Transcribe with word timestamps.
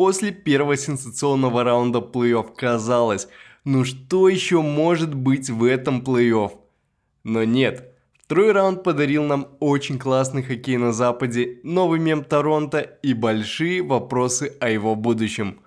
После 0.00 0.30
первого 0.30 0.78
сенсационного 0.78 1.62
раунда 1.62 1.98
плей-офф 1.98 2.54
казалось, 2.56 3.28
ну 3.66 3.84
что 3.84 4.30
еще 4.30 4.62
может 4.62 5.12
быть 5.12 5.50
в 5.50 5.62
этом 5.62 6.00
плей-офф? 6.00 6.52
Но 7.22 7.44
нет, 7.44 7.92
второй 8.24 8.52
раунд 8.52 8.82
подарил 8.82 9.24
нам 9.24 9.48
очень 9.60 9.98
классный 9.98 10.42
хоккей 10.42 10.78
на 10.78 10.94
Западе, 10.94 11.58
новый 11.64 12.00
мем 12.00 12.24
Торонто 12.24 12.78
и 12.80 13.12
большие 13.12 13.82
вопросы 13.82 14.56
о 14.58 14.70
его 14.70 14.94
будущем. 14.94 15.60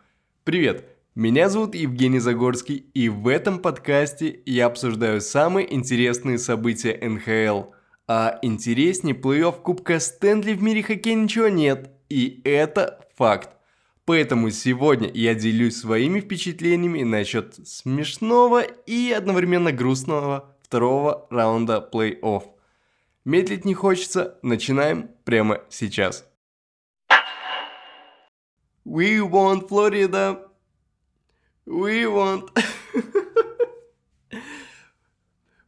Привет, 0.45 0.89
меня 1.13 1.47
зовут 1.47 1.75
Евгений 1.75 2.17
Загорский 2.17 2.87
и 2.95 3.09
в 3.09 3.27
этом 3.27 3.59
подкасте 3.59 4.39
я 4.47 4.65
обсуждаю 4.65 5.21
самые 5.21 5.71
интересные 5.71 6.39
события 6.39 6.97
НХЛ. 7.07 7.69
А 8.07 8.39
интереснее 8.41 9.13
плей-офф 9.13 9.61
Кубка 9.61 9.99
Стэнли 9.99 10.53
в 10.53 10.63
мире 10.63 10.81
хоккея 10.81 11.13
ничего 11.13 11.49
нет, 11.49 11.91
и 12.09 12.41
это 12.43 13.05
факт. 13.15 13.51
Поэтому 14.05 14.49
сегодня 14.49 15.09
я 15.13 15.33
делюсь 15.33 15.77
своими 15.77 16.19
впечатлениями 16.19 17.03
насчет 17.03 17.55
смешного 17.65 18.61
и 18.61 19.11
одновременно 19.11 19.71
грустного 19.71 20.55
второго 20.61 21.25
раунда 21.29 21.87
плей-офф. 21.91 22.43
Медлить 23.23 23.63
не 23.63 23.73
хочется, 23.73 24.37
начинаем 24.41 25.09
прямо 25.23 25.61
сейчас. 25.69 26.25
We 28.85 29.19
want 29.19 29.69
Florida. 29.69 30.49
We 31.65 32.03
want... 32.03 32.49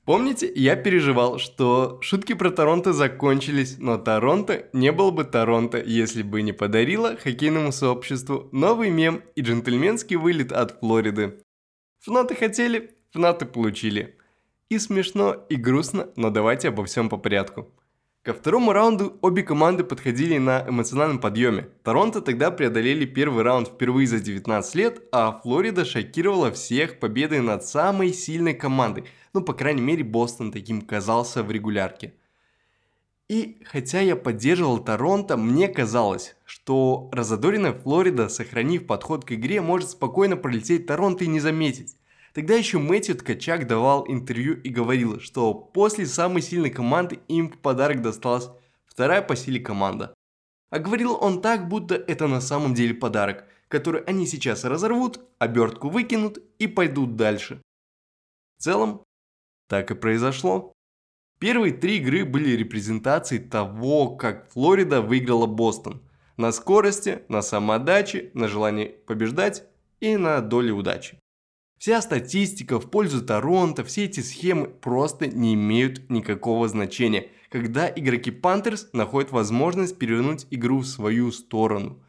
Помните, 0.05 0.51
я 0.53 0.75
переживал, 0.75 1.39
что 1.39 1.97
шутки 2.01 2.33
про 2.33 2.51
Торонто 2.51 2.93
закончились, 2.93 3.77
но 3.79 3.97
Торонто 3.97 4.67
не 4.71 4.91
был 4.91 5.11
бы 5.11 5.23
Торонто, 5.23 5.81
если 5.81 6.21
бы 6.21 6.43
не 6.43 6.53
подарила 6.53 7.17
хоккейному 7.17 7.71
сообществу 7.71 8.47
новый 8.51 8.91
мем 8.91 9.23
и 9.33 9.41
джентльменский 9.41 10.17
вылет 10.17 10.51
от 10.51 10.79
Флориды. 10.79 11.41
Фнаты 12.01 12.35
хотели, 12.35 12.95
фнаты 13.11 13.47
получили. 13.47 14.15
И 14.69 14.77
смешно, 14.77 15.43
и 15.49 15.55
грустно, 15.55 16.09
но 16.15 16.29
давайте 16.29 16.67
обо 16.67 16.85
всем 16.85 17.09
по 17.09 17.17
порядку. 17.17 17.71
Ко 18.25 18.33
второму 18.33 18.73
раунду 18.73 19.19
обе 19.21 19.43
команды 19.43 19.83
подходили 19.83 20.39
на 20.39 20.67
эмоциональном 20.67 21.19
подъеме. 21.19 21.69
Торонто 21.83 22.21
тогда 22.21 22.49
преодолели 22.49 23.05
первый 23.05 23.43
раунд 23.43 23.67
впервые 23.67 24.07
за 24.07 24.19
19 24.19 24.73
лет, 24.73 25.03
а 25.11 25.39
Флорида 25.43 25.85
шокировала 25.85 26.51
всех 26.51 26.99
победой 26.99 27.41
над 27.41 27.63
самой 27.63 28.13
сильной 28.13 28.55
командой. 28.55 29.03
Ну, 29.33 29.41
по 29.41 29.53
крайней 29.53 29.83
мере, 29.83 30.03
Бостон 30.03 30.51
таким 30.51 30.81
казался 30.81 31.43
в 31.43 31.51
регулярке. 31.51 32.15
И 33.29 33.61
хотя 33.63 34.01
я 34.01 34.15
поддерживал 34.15 34.79
Торонто, 34.79 35.37
мне 35.37 35.67
казалось, 35.67 36.35
что 36.45 37.11
разодоренная 37.11 37.73
Флорида, 37.73 38.29
сохранив 38.29 38.87
подход 38.87 39.23
к 39.23 39.33
игре, 39.33 39.61
может 39.61 39.91
спокойно 39.91 40.35
пролететь 40.35 40.87
Торонто 40.87 41.25
и 41.25 41.27
не 41.27 41.39
заметить. 41.39 41.95
Тогда 42.35 42.55
еще 42.55 42.79
Мэтью 42.79 43.15
Ткачак 43.15 43.65
давал 43.65 44.05
интервью 44.09 44.59
и 44.61 44.67
говорил, 44.67 45.21
что 45.21 45.53
после 45.53 46.05
самой 46.05 46.41
сильной 46.41 46.69
команды 46.69 47.21
им 47.29 47.49
в 47.49 47.57
подарок 47.57 48.01
досталась 48.01 48.49
вторая 48.83 49.21
по 49.21 49.37
силе 49.37 49.61
команда. 49.61 50.13
А 50.69 50.79
говорил 50.79 51.17
он 51.19 51.41
так, 51.41 51.69
будто 51.69 51.95
это 51.95 52.27
на 52.27 52.41
самом 52.41 52.73
деле 52.73 52.93
подарок, 52.93 53.45
который 53.69 54.03
они 54.03 54.27
сейчас 54.27 54.65
разорвут, 54.65 55.21
обертку 55.39 55.87
выкинут 55.87 56.39
и 56.59 56.67
пойдут 56.67 57.15
дальше. 57.15 57.61
В 58.57 58.63
целом, 58.63 59.05
так 59.69 59.91
и 59.91 59.95
произошло. 59.95 60.73
Первые 61.39 61.73
три 61.73 61.99
игры 61.99 62.25
были 62.25 62.49
репрезентацией 62.51 63.47
того, 63.47 64.17
как 64.17 64.49
Флорида 64.49 65.01
выиграла 65.01 65.45
Бостон. 65.45 66.01
На 66.35 66.51
скорости, 66.51 67.23
на 67.29 67.41
самоотдаче, 67.41 68.31
на 68.33 68.49
желании 68.49 68.93
побеждать 69.07 69.63
и 70.01 70.17
на 70.17 70.41
доле 70.41 70.73
удачи. 70.73 71.17
Вся 71.85 72.01
статистика 72.01 72.79
в 72.79 72.89
пользу 72.89 73.23
Торонто, 73.23 73.83
все 73.83 74.05
эти 74.05 74.19
схемы 74.21 74.65
просто 74.65 75.27
не 75.27 75.53
имеют 75.53 76.09
никакого 76.09 76.67
значения, 76.67 77.27
когда 77.51 77.87
игроки 77.87 78.31
Пантерс 78.31 78.89
находят 78.91 79.31
возможность 79.31 79.99
перевернуть 79.99 80.47
игру 80.49 80.79
в 80.79 80.87
свою 80.87 81.31
сторону. 81.31 82.01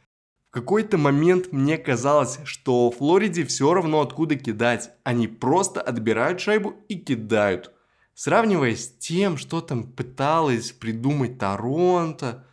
В 0.48 0.50
какой-то 0.50 0.96
момент 0.96 1.52
мне 1.52 1.76
казалось, 1.76 2.38
что 2.44 2.90
Флориде 2.90 3.44
все 3.44 3.74
равно 3.74 4.00
откуда 4.00 4.36
кидать, 4.36 4.92
они 5.04 5.28
просто 5.28 5.82
отбирают 5.82 6.40
шайбу 6.40 6.76
и 6.88 6.96
кидают. 6.96 7.70
Сравнивая 8.14 8.76
с 8.76 8.88
тем, 8.88 9.36
что 9.36 9.60
там 9.60 9.82
пыталась 9.92 10.72
придумать 10.72 11.38
Торонто, 11.38 12.46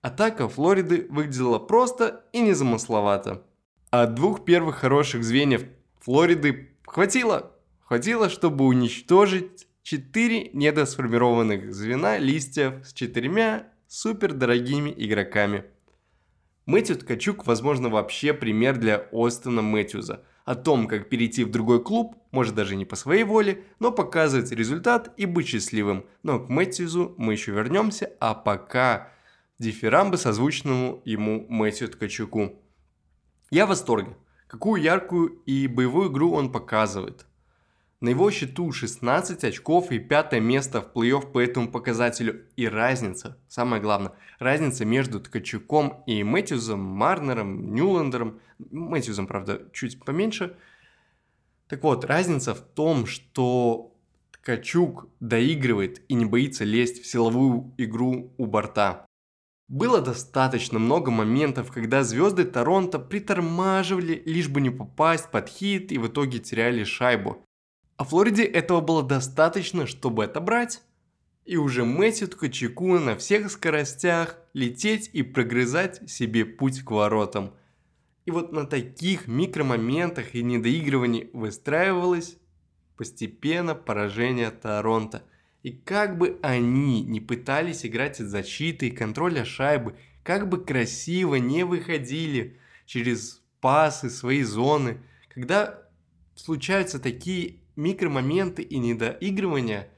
атака 0.00 0.48
Флориды 0.48 1.06
выглядела 1.10 1.58
просто 1.58 2.24
и 2.32 2.40
незамысловато. 2.40 3.42
От 3.90 4.14
двух 4.14 4.46
первых 4.46 4.76
хороших 4.76 5.22
звеньев 5.22 5.66
Флориды 6.06 6.68
хватило, 6.86 7.50
хватило, 7.80 8.28
чтобы 8.28 8.64
уничтожить 8.64 9.66
четыре 9.82 10.50
недосформированных 10.52 11.74
звена 11.74 12.16
листьев 12.16 12.86
с 12.86 12.92
четырьмя 12.92 13.66
супердорогими 13.88 14.94
игроками. 14.96 15.64
Мэтью 16.64 16.94
Ткачук, 16.94 17.44
возможно, 17.44 17.88
вообще 17.88 18.32
пример 18.34 18.76
для 18.76 19.08
Остона 19.10 19.62
Мэтьюза. 19.62 20.24
О 20.44 20.54
том, 20.54 20.86
как 20.86 21.08
перейти 21.08 21.42
в 21.42 21.50
другой 21.50 21.82
клуб, 21.82 22.14
может 22.30 22.54
даже 22.54 22.76
не 22.76 22.84
по 22.84 22.94
своей 22.94 23.24
воле, 23.24 23.64
но 23.80 23.90
показывать 23.90 24.52
результат 24.52 25.12
и 25.16 25.26
быть 25.26 25.48
счастливым. 25.48 26.06
Но 26.22 26.38
к 26.38 26.48
Мэтьюзу 26.48 27.16
мы 27.18 27.32
еще 27.32 27.50
вернемся, 27.50 28.12
а 28.20 28.34
пока 28.34 29.12
дифирамбы 29.58 30.18
созвучному 30.18 31.02
ему 31.04 31.46
Мэтью 31.48 31.88
Ткачуку. 31.88 32.62
Я 33.50 33.66
в 33.66 33.70
восторге. 33.70 34.16
Какую 34.46 34.80
яркую 34.80 35.40
и 35.44 35.66
боевую 35.66 36.10
игру 36.10 36.32
он 36.32 36.52
показывает. 36.52 37.26
На 38.00 38.10
его 38.10 38.30
счету 38.30 38.70
16 38.70 39.42
очков 39.42 39.90
и 39.90 39.98
пятое 39.98 40.38
место 40.38 40.82
в 40.82 40.92
плей-офф 40.94 41.32
по 41.32 41.40
этому 41.40 41.68
показателю. 41.68 42.44
И 42.54 42.68
разница, 42.68 43.38
самое 43.48 43.82
главное, 43.82 44.12
разница 44.38 44.84
между 44.84 45.18
Ткачуком 45.18 46.02
и 46.06 46.22
Мэтьюзом, 46.22 46.78
Марнером, 46.78 47.74
Ньюландером, 47.74 48.40
Мэтьюзом, 48.58 49.26
правда, 49.26 49.62
чуть 49.72 49.98
поменьше. 50.04 50.56
Так 51.68 51.82
вот, 51.82 52.04
разница 52.04 52.54
в 52.54 52.60
том, 52.60 53.06
что 53.06 53.94
Ткачук 54.30 55.08
доигрывает 55.18 56.02
и 56.08 56.14
не 56.14 56.26
боится 56.26 56.64
лезть 56.64 57.02
в 57.02 57.06
силовую 57.06 57.72
игру 57.78 58.32
у 58.36 58.46
борта. 58.46 59.05
Было 59.68 60.00
достаточно 60.00 60.78
много 60.78 61.10
моментов, 61.10 61.72
когда 61.72 62.04
звезды 62.04 62.44
Торонто 62.44 63.00
притормаживали, 63.00 64.22
лишь 64.24 64.48
бы 64.48 64.60
не 64.60 64.70
попасть 64.70 65.30
под 65.32 65.48
хит 65.48 65.90
и 65.90 65.98
в 65.98 66.06
итоге 66.06 66.38
теряли 66.38 66.84
шайбу. 66.84 67.44
А 67.96 68.04
Флориде 68.04 68.44
этого 68.44 68.80
было 68.80 69.02
достаточно, 69.02 69.86
чтобы 69.86 70.24
отобрать. 70.24 70.82
И 71.44 71.56
уже 71.56 71.84
Мэтью 71.84 72.28
Ткачеку 72.28 72.98
на 72.98 73.16
всех 73.16 73.50
скоростях 73.50 74.36
лететь 74.52 75.10
и 75.12 75.22
прогрызать 75.22 76.08
себе 76.08 76.44
путь 76.44 76.82
к 76.82 76.90
воротам. 76.90 77.54
И 78.24 78.30
вот 78.30 78.52
на 78.52 78.66
таких 78.66 79.26
микромоментах 79.26 80.34
и 80.34 80.42
недоигрывании 80.42 81.30
выстраивалось 81.32 82.36
постепенно 82.96 83.74
поражение 83.74 84.50
Торонто– 84.50 85.24
и 85.66 85.72
как 85.72 86.16
бы 86.16 86.38
они 86.42 87.02
не 87.02 87.20
пытались 87.20 87.84
играть 87.84 88.20
от 88.20 88.28
защиты 88.28 88.86
и 88.86 88.92
контроля 88.92 89.44
шайбы, 89.44 89.96
как 90.22 90.48
бы 90.48 90.64
красиво 90.64 91.34
не 91.34 91.64
выходили 91.64 92.60
через 92.84 93.42
пасы, 93.60 94.08
свои 94.08 94.44
зоны, 94.44 95.02
когда 95.28 95.82
случаются 96.36 97.00
такие 97.00 97.62
микромоменты 97.74 98.62
и 98.62 98.78
недоигрывания, 98.78 99.88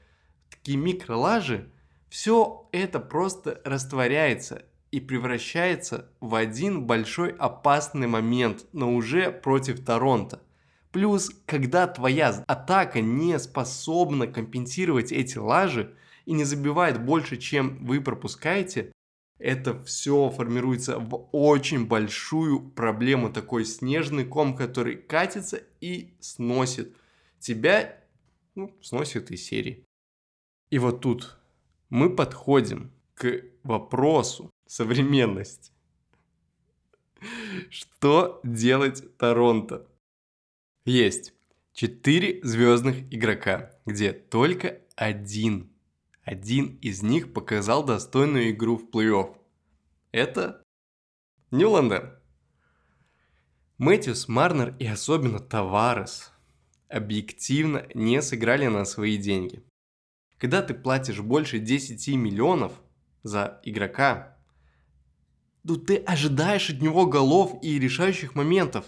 такие 0.49 0.75
микролажи, 0.75 1.69
все 2.09 2.67
это 2.71 2.99
просто 2.99 3.61
растворяется 3.63 4.65
и 4.89 4.99
превращается 4.99 6.09
в 6.19 6.33
один 6.33 6.87
большой 6.87 7.29
опасный 7.29 8.07
момент, 8.07 8.65
но 8.73 8.91
уже 8.91 9.31
против 9.31 9.85
Торонто. 9.85 10.41
Плюс, 10.91 11.29
когда 11.45 11.87
твоя 11.87 12.43
атака 12.47 13.01
не 13.01 13.37
способна 13.37 14.25
компенсировать 14.27 15.11
эти 15.11 15.37
лажи 15.37 15.95
и 16.25 16.33
не 16.33 16.43
забивает 16.43 17.03
больше, 17.03 17.37
чем 17.37 17.85
вы 17.85 18.01
пропускаете, 18.01 18.91
это 19.37 19.81
все 19.83 20.29
формируется 20.29 20.99
в 20.99 21.29
очень 21.31 21.85
большую 21.85 22.59
проблему, 22.71 23.31
такой 23.31 23.65
снежный 23.65 24.25
ком, 24.25 24.55
который 24.55 24.97
катится 24.97 25.61
и 25.79 26.13
сносит 26.19 26.95
тебя, 27.39 27.97
ну, 28.55 28.75
сносит 28.81 29.31
из 29.31 29.45
серии. 29.45 29.85
И 30.71 30.79
вот 30.79 31.01
тут 31.01 31.37
мы 31.89 32.15
подходим 32.15 32.91
к 33.13 33.43
вопросу 33.63 34.49
современности. 34.67 35.71
Что 37.69 38.39
делать 38.43 39.17
Торонто? 39.17 39.88
Есть. 40.85 41.33
Четыре 41.73 42.41
звездных 42.43 43.11
игрока, 43.13 43.71
где 43.85 44.11
только 44.11 44.81
один, 44.95 45.71
один 46.23 46.77
из 46.81 47.01
них 47.03 47.33
показал 47.33 47.83
достойную 47.83 48.51
игру 48.51 48.77
в 48.77 48.89
плей-офф. 48.89 49.37
Это 50.11 50.61
Ньюландер. 51.51 52.21
Мэтьюс, 53.77 54.27
Марнер 54.27 54.75
и 54.77 54.85
особенно 54.85 55.39
Таварес 55.39 56.31
объективно 56.89 57.87
не 57.93 58.21
сыграли 58.21 58.67
на 58.67 58.83
свои 58.83 59.17
деньги. 59.17 59.63
Когда 60.37 60.61
ты 60.61 60.73
платишь 60.73 61.19
больше 61.21 61.59
10 61.59 62.07
миллионов 62.15 62.73
за 63.23 63.61
игрока, 63.63 64.37
то 65.65 65.75
ты 65.75 65.97
ожидаешь 65.97 66.69
от 66.69 66.81
него 66.81 67.05
голов 67.05 67.57
и 67.61 67.79
решающих 67.79 68.35
моментов. 68.35 68.85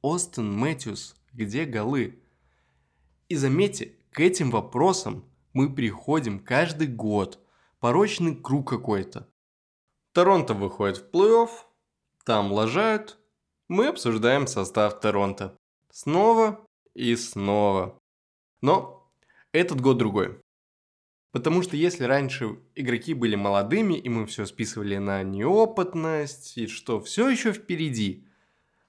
Остин 0.00 0.52
Мэтьюс, 0.52 1.16
где 1.32 1.64
голы? 1.64 2.22
И 3.28 3.34
заметьте, 3.34 3.96
к 4.10 4.20
этим 4.20 4.50
вопросам 4.50 5.28
мы 5.52 5.74
приходим 5.74 6.38
каждый 6.38 6.86
год. 6.86 7.44
Порочный 7.80 8.36
круг 8.36 8.68
какой-то. 8.68 9.28
Торонто 10.12 10.54
выходит 10.54 10.98
в 10.98 11.10
плей-офф, 11.10 11.50
там 12.24 12.52
лажают, 12.52 13.18
мы 13.68 13.88
обсуждаем 13.88 14.46
состав 14.46 15.00
Торонто. 15.00 15.56
Снова 15.90 16.64
и 16.94 17.16
снова. 17.16 17.98
Но 18.60 19.12
этот 19.52 19.80
год 19.80 19.98
другой. 19.98 20.40
Потому 21.32 21.62
что 21.62 21.76
если 21.76 22.04
раньше 22.04 22.58
игроки 22.74 23.14
были 23.14 23.34
молодыми, 23.34 23.94
и 23.94 24.08
мы 24.08 24.26
все 24.26 24.46
списывали 24.46 24.96
на 24.96 25.22
неопытность, 25.22 26.56
и 26.56 26.66
что 26.66 27.00
все 27.00 27.28
еще 27.28 27.52
впереди, 27.52 28.27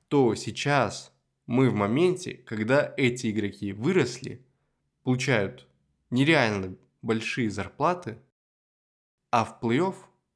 то 0.10 0.36
сейчас 0.36 1.14
мы 1.46 1.70
в 1.70 1.74
моменте, 1.76 2.34
когда 2.34 2.94
эти 2.98 3.32
игроки 3.32 3.72
выросли, 3.72 4.46
получают 5.04 5.68
нереально 6.10 6.76
большие 7.02 7.50
зарплаты, 7.50 8.18
а 9.32 9.46
в 9.46 9.60
плей-офф 9.62 9.96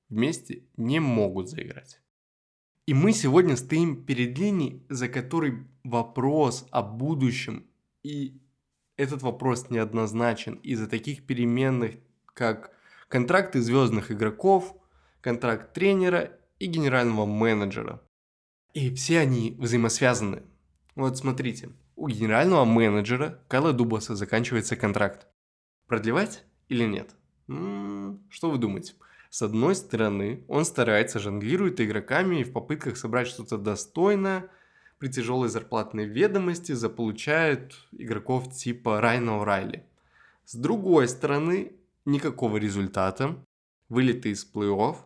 вместе 0.10 0.64
не 0.78 1.00
могут 1.00 1.50
заиграть. 1.50 2.00
И 2.86 2.94
мы 2.94 3.14
сегодня 3.14 3.58
стоим 3.58 4.06
перед 4.06 4.38
линией, 4.38 4.86
за 4.90 5.08
которой 5.08 5.66
вопрос 5.84 6.68
о 6.69 6.84
будущем, 6.84 7.66
и 8.04 8.40
этот 8.96 9.24
вопрос 9.24 9.69
неоднозначен 9.69 10.56
из-за 10.56 10.88
таких 10.88 11.26
переменных, 11.26 11.96
как 12.26 12.72
контракты 13.08 13.62
звездных 13.62 14.12
игроков, 14.12 14.76
контракт 15.22 15.74
тренера 15.74 16.38
и 16.60 16.68
генерального 16.68 17.26
менеджера. 17.26 18.03
И 18.74 18.94
все 18.96 19.20
они 19.20 19.56
взаимосвязаны. 19.60 20.42
Вот 20.96 21.18
смотрите, 21.18 21.70
у 21.96 22.08
генерального 22.08 22.66
менеджера 22.66 23.40
Кайла 23.48 23.72
Дубаса 23.72 24.16
заканчивается 24.16 24.75
контракт. 24.75 25.28
Продлевать 25.88 26.44
или 26.70 26.84
нет? 26.86 27.12
М-м, 27.48 28.24
что 28.30 28.50
вы 28.50 28.58
думаете? 28.58 28.94
С 29.30 29.44
одной 29.44 29.75
стороны, 29.75 30.44
он 30.48 30.66
старается, 30.66 31.20
жонглирует 31.20 31.81
игроками 31.81 32.42
и 32.42 32.44
в 32.44 32.52
попытках 32.52 32.98
собрать 32.98 33.28
что-то 33.28 33.60
достойное, 33.60 34.50
при 34.98 35.08
тяжелой 35.10 35.50
зарплатной 35.50 36.06
ведомости 36.06 36.72
заполучает 36.72 37.76
игроков 37.92 38.52
типа 38.54 39.02
Райна 39.02 39.40
Урайли. 39.40 39.86
С 40.46 40.56
другой 40.56 41.08
стороны, 41.08 41.74
никакого 42.06 42.58
результата, 42.58 43.36
вылеты 43.90 44.30
из 44.30 44.50
плей-офф, 44.52 44.98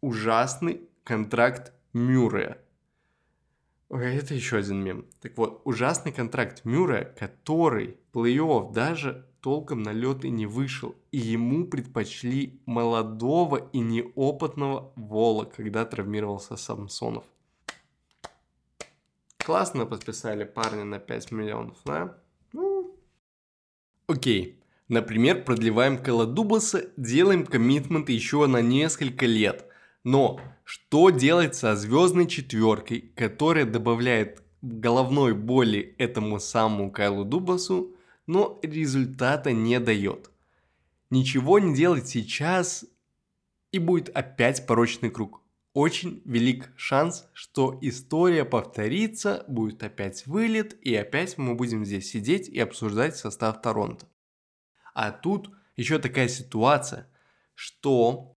ужасный 0.00 0.82
контракт 1.04 1.72
Мюррея. 1.92 2.63
Это 4.02 4.34
еще 4.34 4.56
один 4.56 4.82
мем. 4.82 5.06
Так 5.20 5.36
вот, 5.38 5.62
ужасный 5.64 6.10
контракт 6.10 6.64
Мюррея, 6.64 7.04
который 7.04 7.96
плей-офф 8.12 8.72
даже 8.72 9.26
толком 9.40 9.82
на 9.82 9.92
лед 9.92 10.24
и 10.24 10.30
не 10.30 10.46
вышел, 10.46 10.96
и 11.12 11.18
ему 11.18 11.66
предпочли 11.66 12.60
молодого 12.66 13.68
и 13.72 13.78
неопытного 13.78 14.92
Вола, 14.96 15.44
когда 15.44 15.84
травмировался 15.84 16.56
Самсонов. 16.56 17.24
Классно 19.36 19.86
подписали 19.86 20.44
парня 20.44 20.84
на 20.84 20.98
5 20.98 21.30
миллионов, 21.30 21.76
да? 21.84 22.18
Ну, 22.52 22.96
окей. 24.06 24.58
Например, 24.88 25.44
продлеваем 25.44 25.98
Кэлла 25.98 26.26
Дубласа, 26.26 26.90
делаем 26.96 27.46
коммитмент 27.46 28.08
еще 28.08 28.46
на 28.46 28.60
несколько 28.60 29.26
лет. 29.26 29.66
Но 30.04 30.40
что 30.64 31.10
делать 31.10 31.54
со 31.54 31.74
звездной 31.76 32.26
четверкой, 32.26 33.12
которая 33.16 33.64
добавляет 33.64 34.42
головной 34.60 35.34
боли 35.34 35.94
этому 35.98 36.38
самому 36.38 36.90
Кайлу 36.90 37.24
Дубласу, 37.24 37.94
но 38.26 38.58
результата 38.62 39.52
не 39.52 39.80
дает. 39.80 40.30
Ничего 41.10 41.58
не 41.58 41.74
делать 41.74 42.08
сейчас, 42.08 42.84
и 43.72 43.78
будет 43.78 44.08
опять 44.10 44.66
порочный 44.66 45.10
круг. 45.10 45.40
Очень 45.72 46.22
велик 46.24 46.72
шанс, 46.76 47.26
что 47.32 47.76
история 47.82 48.44
повторится, 48.44 49.44
будет 49.48 49.82
опять 49.82 50.26
вылет, 50.26 50.78
и 50.82 50.94
опять 50.94 51.36
мы 51.36 51.56
будем 51.56 51.84
здесь 51.84 52.10
сидеть 52.10 52.48
и 52.48 52.60
обсуждать 52.60 53.16
состав 53.16 53.60
Торонто. 53.60 54.06
А 54.94 55.10
тут 55.10 55.50
еще 55.76 55.98
такая 55.98 56.28
ситуация, 56.28 57.08
что 57.54 58.33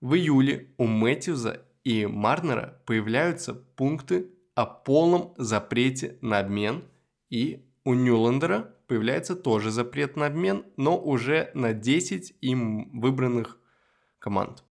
в 0.00 0.14
июле 0.14 0.72
у 0.78 0.86
Мэтьюза 0.86 1.66
и 1.84 2.06
Марнера 2.06 2.82
появляются 2.86 3.54
пункты 3.54 4.30
о 4.54 4.66
полном 4.66 5.34
запрете 5.36 6.18
на 6.20 6.38
обмен, 6.38 6.84
и 7.30 7.66
у 7.84 7.94
Нюландера 7.94 8.74
появляется 8.86 9.36
тоже 9.36 9.70
запрет 9.70 10.16
на 10.16 10.26
обмен, 10.26 10.64
но 10.76 10.98
уже 10.98 11.50
на 11.54 11.72
10 11.72 12.36
им 12.40 13.00
выбранных 13.00 13.58
команд. 14.18 14.64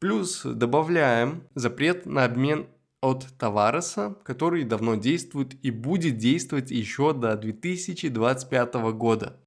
Плюс 0.00 0.42
добавляем 0.44 1.48
запрет 1.54 2.06
на 2.06 2.24
обмен 2.24 2.68
от 3.00 3.26
Тавареса, 3.38 4.16
который 4.24 4.64
давно 4.64 4.96
действует 4.96 5.56
и 5.64 5.70
будет 5.70 6.18
действовать 6.18 6.70
еще 6.70 7.12
до 7.12 7.36
2025 7.36 8.74
года. 8.92 9.40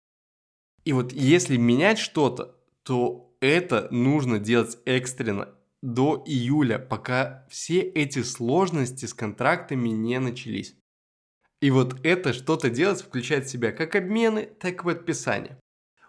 И 0.83 0.93
вот 0.93 1.13
если 1.13 1.57
менять 1.57 1.99
что-то, 1.99 2.55
то 2.83 3.30
это 3.41 3.87
нужно 3.91 4.39
делать 4.39 4.77
экстренно 4.85 5.49
до 5.81 6.23
июля, 6.25 6.77
пока 6.77 7.45
все 7.49 7.81
эти 7.81 8.21
сложности 8.21 9.05
с 9.05 9.13
контрактами 9.13 9.89
не 9.89 10.19
начались. 10.19 10.75
И 11.59 11.71
вот 11.71 12.05
это 12.05 12.33
что-то 12.33 12.69
делать 12.69 13.01
включает 13.01 13.45
в 13.45 13.49
себя 13.49 13.71
как 13.71 13.95
обмены, 13.95 14.45
так 14.59 14.81
и 14.81 14.83
подписания. 14.83 15.59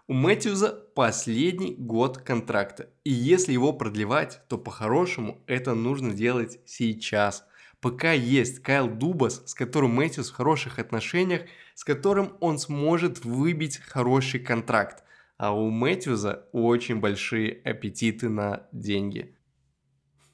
У 0.07 0.13
Мэтьюза 0.13 0.69
последний 0.95 1.75
год 1.75 2.17
контракта, 2.17 2.89
и 3.03 3.11
если 3.11 3.53
его 3.53 3.73
продлевать, 3.73 4.41
то 4.47 4.57
по-хорошему 4.57 5.41
это 5.47 5.75
нужно 5.75 6.13
делать 6.13 6.59
сейчас. 6.65 7.45
Пока 7.79 8.11
есть 8.11 8.59
Кайл 8.59 8.89
Дубас, 8.89 9.43
с 9.45 9.53
которым 9.53 9.91
Мэтьюс 9.91 10.29
в 10.29 10.35
хороших 10.35 10.77
отношениях, 10.79 11.43
с 11.73 11.83
которым 11.83 12.35
он 12.41 12.59
сможет 12.59 13.23
выбить 13.23 13.77
хороший 13.77 14.39
контракт. 14.39 15.03
А 15.37 15.53
у 15.53 15.69
Мэтьюза 15.69 16.47
очень 16.51 16.99
большие 16.99 17.61
аппетиты 17.63 18.29
на 18.29 18.67
деньги. 18.71 19.35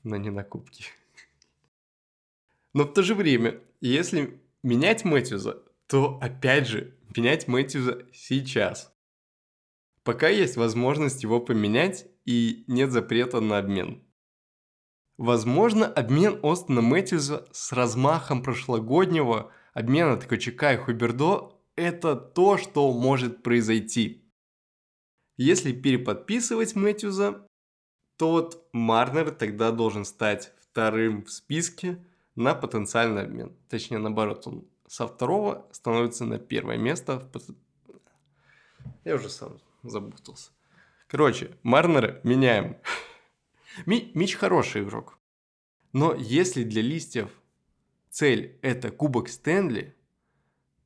Но 0.03 0.17
не 0.17 0.29
на 0.29 0.43
кубки. 0.43 0.85
Но 2.73 2.83
в 2.83 2.93
то 2.93 3.01
же 3.01 3.15
время, 3.15 3.61
если 3.81 4.41
менять 4.63 5.05
Мэтьюза, 5.05 5.63
то 5.87 6.19
опять 6.21 6.67
же, 6.67 6.95
менять 7.15 7.47
Мэтьюза 7.47 8.05
сейчас. 8.13 8.93
Пока 10.03 10.29
есть 10.29 10.57
возможность 10.57 11.23
его 11.23 11.39
поменять 11.39 12.07
и 12.25 12.63
нет 12.67 12.91
запрета 12.91 13.41
на 13.41 13.57
обмен. 13.57 14.03
Возможно, 15.17 15.85
обмен 15.85 16.39
Остона 16.43 16.81
Мэтьюза 16.81 17.47
с 17.51 17.73
размахом 17.73 18.41
прошлогоднего 18.41 19.51
обмена 19.73 20.15
Ткачука 20.15 20.73
и 20.73 20.77
Хубердо– 20.77 21.59
это 21.75 22.15
то, 22.15 22.57
что 22.57 22.91
может 22.93 23.43
произойти. 23.43 24.28
Если 25.41 25.71
переподписывать 25.71 26.75
Мэтьюза, 26.75 27.47
то 28.17 28.31
вот 28.31 28.67
Марнер 28.73 29.31
тогда 29.31 29.71
должен 29.71 30.03
стать 30.03 30.51
вторым 30.61 31.23
в 31.23 31.31
списке 31.31 32.05
на 32.35 32.53
потенциальный 32.53 33.23
обмен. 33.23 33.55
Точнее, 33.69 33.99
наоборот, 33.99 34.45
он 34.47 34.67
со 34.85 35.07
второго 35.07 35.65
становится 35.71 36.25
на 36.25 36.39
первое 36.39 36.75
место. 36.75 37.31
В... 37.33 37.39
Я 39.05 39.15
уже 39.15 39.29
сам 39.29 39.61
запутался. 39.81 40.51
Короче, 41.07 41.55
Марнера 41.63 42.19
меняем. 42.25 42.75
Ми 43.85 44.11
Мич 44.15 44.35
хороший 44.35 44.83
игрок. 44.83 45.19
Но 45.93 46.13
если 46.15 46.65
для 46.65 46.81
листьев 46.81 47.29
цель 48.09 48.59
это 48.61 48.91
кубок 48.91 49.29
Стэнли, 49.29 49.95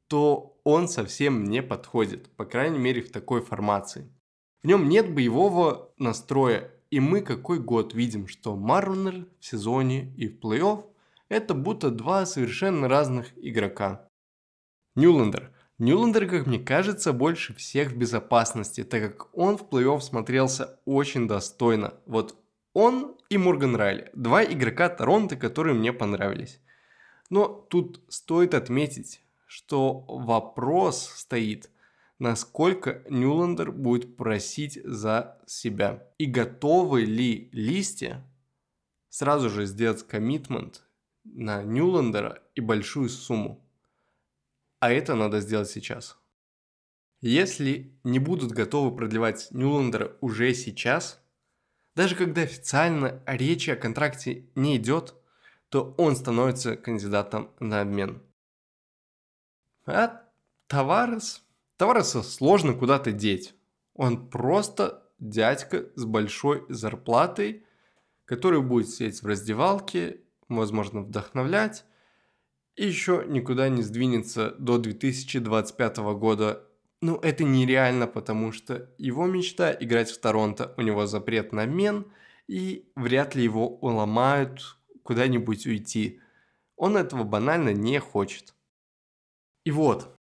то 0.08 0.60
он 0.64 0.88
совсем 0.88 1.44
не 1.46 1.64
подходит, 1.64 2.30
по 2.36 2.46
крайней 2.46 2.78
мере 2.78 3.02
в 3.02 3.12
такой 3.12 3.42
формации. 3.42 4.12
В 4.64 4.68
нем 4.68 4.88
нет 4.88 5.14
боевого 5.14 5.92
настроя, 5.98 6.72
и 6.90 7.02
мы 7.02 7.20
какой 7.20 7.60
год 7.60 7.94
видим, 7.94 8.28
что 8.28 8.56
Марнер 8.56 9.28
в 9.40 9.46
сезоне 9.46 10.14
и 10.16 10.30
в 10.30 10.40
плей-офф 10.40 10.86
это 11.28 11.54
будто 11.54 11.90
два 11.90 12.26
совершенно 12.26 12.88
разных 12.88 13.28
игрока. 13.36 14.08
Нюлендер. 14.96 15.52
Нюлендер, 15.80 16.30
как 16.30 16.48
мне 16.48 16.60
кажется, 16.60 17.12
больше 17.12 17.54
всех 17.56 17.92
в 17.92 17.98
безопасности, 17.98 18.86
так 18.86 19.02
как 19.02 19.38
он 19.38 19.58
в 19.58 19.64
плей-офф 19.64 20.00
смотрелся 20.00 20.80
очень 20.86 21.28
достойно. 21.28 21.96
Вот 22.06 22.38
он 22.74 23.18
и 23.28 23.38
Морган 23.38 23.76
Райли. 23.76 24.12
Два 24.14 24.46
игрока 24.46 24.88
Торонто, 24.88 25.36
которые 25.36 25.76
мне 25.76 25.92
понравились. 25.92 26.62
Но 27.30 27.48
тут 27.48 28.02
стоит 28.08 28.54
отметить, 28.54 29.22
что 29.46 30.06
вопрос 30.08 31.12
стоит, 31.16 31.70
насколько 32.20 33.04
Нюландер 33.10 33.72
будет 33.72 34.18
просить 34.18 34.80
за 34.84 35.42
себя. 35.46 36.08
И 36.18 36.26
готовы 36.26 37.02
ли 37.02 37.50
листья 37.52 38.26
сразу 39.10 39.50
же 39.50 39.66
сделать 39.66 40.08
коммитмент 40.08 40.84
на 41.24 41.64
Нюландера 41.64 42.42
и 42.56 42.62
большую 42.62 43.10
сумму. 43.10 43.64
А 44.80 44.92
это 44.92 45.16
надо 45.16 45.40
сделать 45.40 45.70
сейчас. 45.70 46.18
Если 47.22 47.98
не 48.04 48.20
будут 48.20 48.52
готовы 48.52 48.96
продлевать 48.96 49.48
Нюландера 49.52 50.18
уже 50.20 50.54
сейчас, 50.54 51.24
даже 51.96 52.16
когда 52.16 52.42
официально 52.42 53.24
речи 53.26 53.70
о 53.70 53.76
контракте 53.76 54.50
не 54.56 54.78
идет, 54.78 55.16
то 55.70 55.96
он 55.98 56.16
становится 56.16 56.76
кандидатом 56.76 57.52
на 57.60 57.82
обмен. 57.82 58.22
А 59.86 60.24
Таварес? 60.68 61.44
Тавареса 61.84 62.24
сложно 62.24 62.74
куда-то 62.74 63.12
деть. 63.12 63.54
Он 63.94 64.30
просто 64.30 65.04
дядька 65.20 65.90
с 65.96 66.06
большой 66.06 66.64
зарплатой, 66.70 67.66
который 68.24 68.62
будет 68.62 68.88
сидеть 68.88 69.22
в 69.22 69.28
раздевалке, 69.28 70.22
возможно, 70.48 71.02
вдохновлять, 71.02 71.84
и 72.78 72.88
еще 72.88 73.26
никуда 73.28 73.68
не 73.68 73.82
сдвинется 73.82 74.52
до 74.52 74.78
2025 74.78 75.98
года. 76.16 76.66
Ну, 77.02 77.18
это 77.18 77.44
нереально, 77.44 78.08
потому 78.08 78.54
что 78.54 78.90
его 78.98 79.26
мечта 79.26 79.76
играть 79.78 80.10
в 80.10 80.22
Торонто, 80.22 80.74
у 80.78 80.84
него 80.84 81.06
запрет 81.06 81.52
на 81.52 81.64
обмен, 81.64 82.06
и 82.48 82.90
вряд 82.96 83.36
ли 83.36 83.44
его 83.44 83.68
уломают 83.68 84.78
куда-нибудь 85.04 85.66
уйти. 85.66 86.22
Он 86.78 86.96
этого 86.96 87.26
банально 87.26 87.74
не 87.74 88.00
хочет. 88.00 88.56
И 89.66 89.72
вот, 89.72 90.16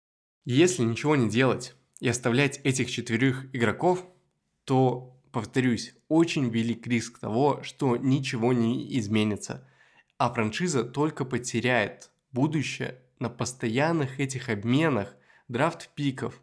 если 0.45 0.83
ничего 0.83 1.16
не 1.16 1.28
делать 1.28 1.75
и 2.00 2.09
оставлять 2.09 2.61
этих 2.64 2.90
четверых 2.90 3.47
игроков, 3.54 4.04
то 4.64 5.18
повторюсь, 5.33 5.95
очень 6.09 6.49
велик 6.49 6.87
риск 6.87 7.18
того, 7.18 7.62
что 7.62 7.97
ничего 7.97 8.52
не 8.52 8.99
изменится, 8.99 9.68
а 10.16 10.33
франшиза 10.33 10.85
только 10.85 11.25
потеряет 11.25 12.11
будущее 12.33 12.99
на 13.18 13.28
постоянных 13.28 14.21
этих 14.21 14.49
обменах 14.49 15.16
драфт-пиков. 15.49 16.40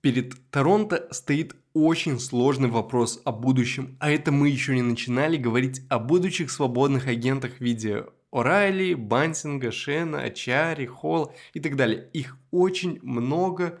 Перед 0.00 0.50
Торонто 0.50 1.08
стоит 1.10 1.56
очень 1.72 2.20
сложный 2.20 2.70
вопрос 2.70 3.20
о 3.24 3.32
будущем, 3.32 3.96
а 4.00 4.10
это 4.10 4.32
мы 4.32 4.48
еще 4.48 4.74
не 4.74 4.82
начинали 4.82 5.36
говорить 5.36 5.82
о 5.88 5.98
будущих 5.98 6.50
свободных 6.50 7.06
агентах 7.06 7.56
в 7.56 7.60
виде 7.60 8.06
Орайли, 8.30 8.94
Бансинга, 8.94 9.70
Шена, 9.70 10.22
Ачари, 10.22 10.86
Холл 10.86 11.34
и 11.54 11.60
так 11.60 11.76
далее. 11.76 12.10
Их 12.12 12.36
очень 12.50 13.00
много, 13.02 13.80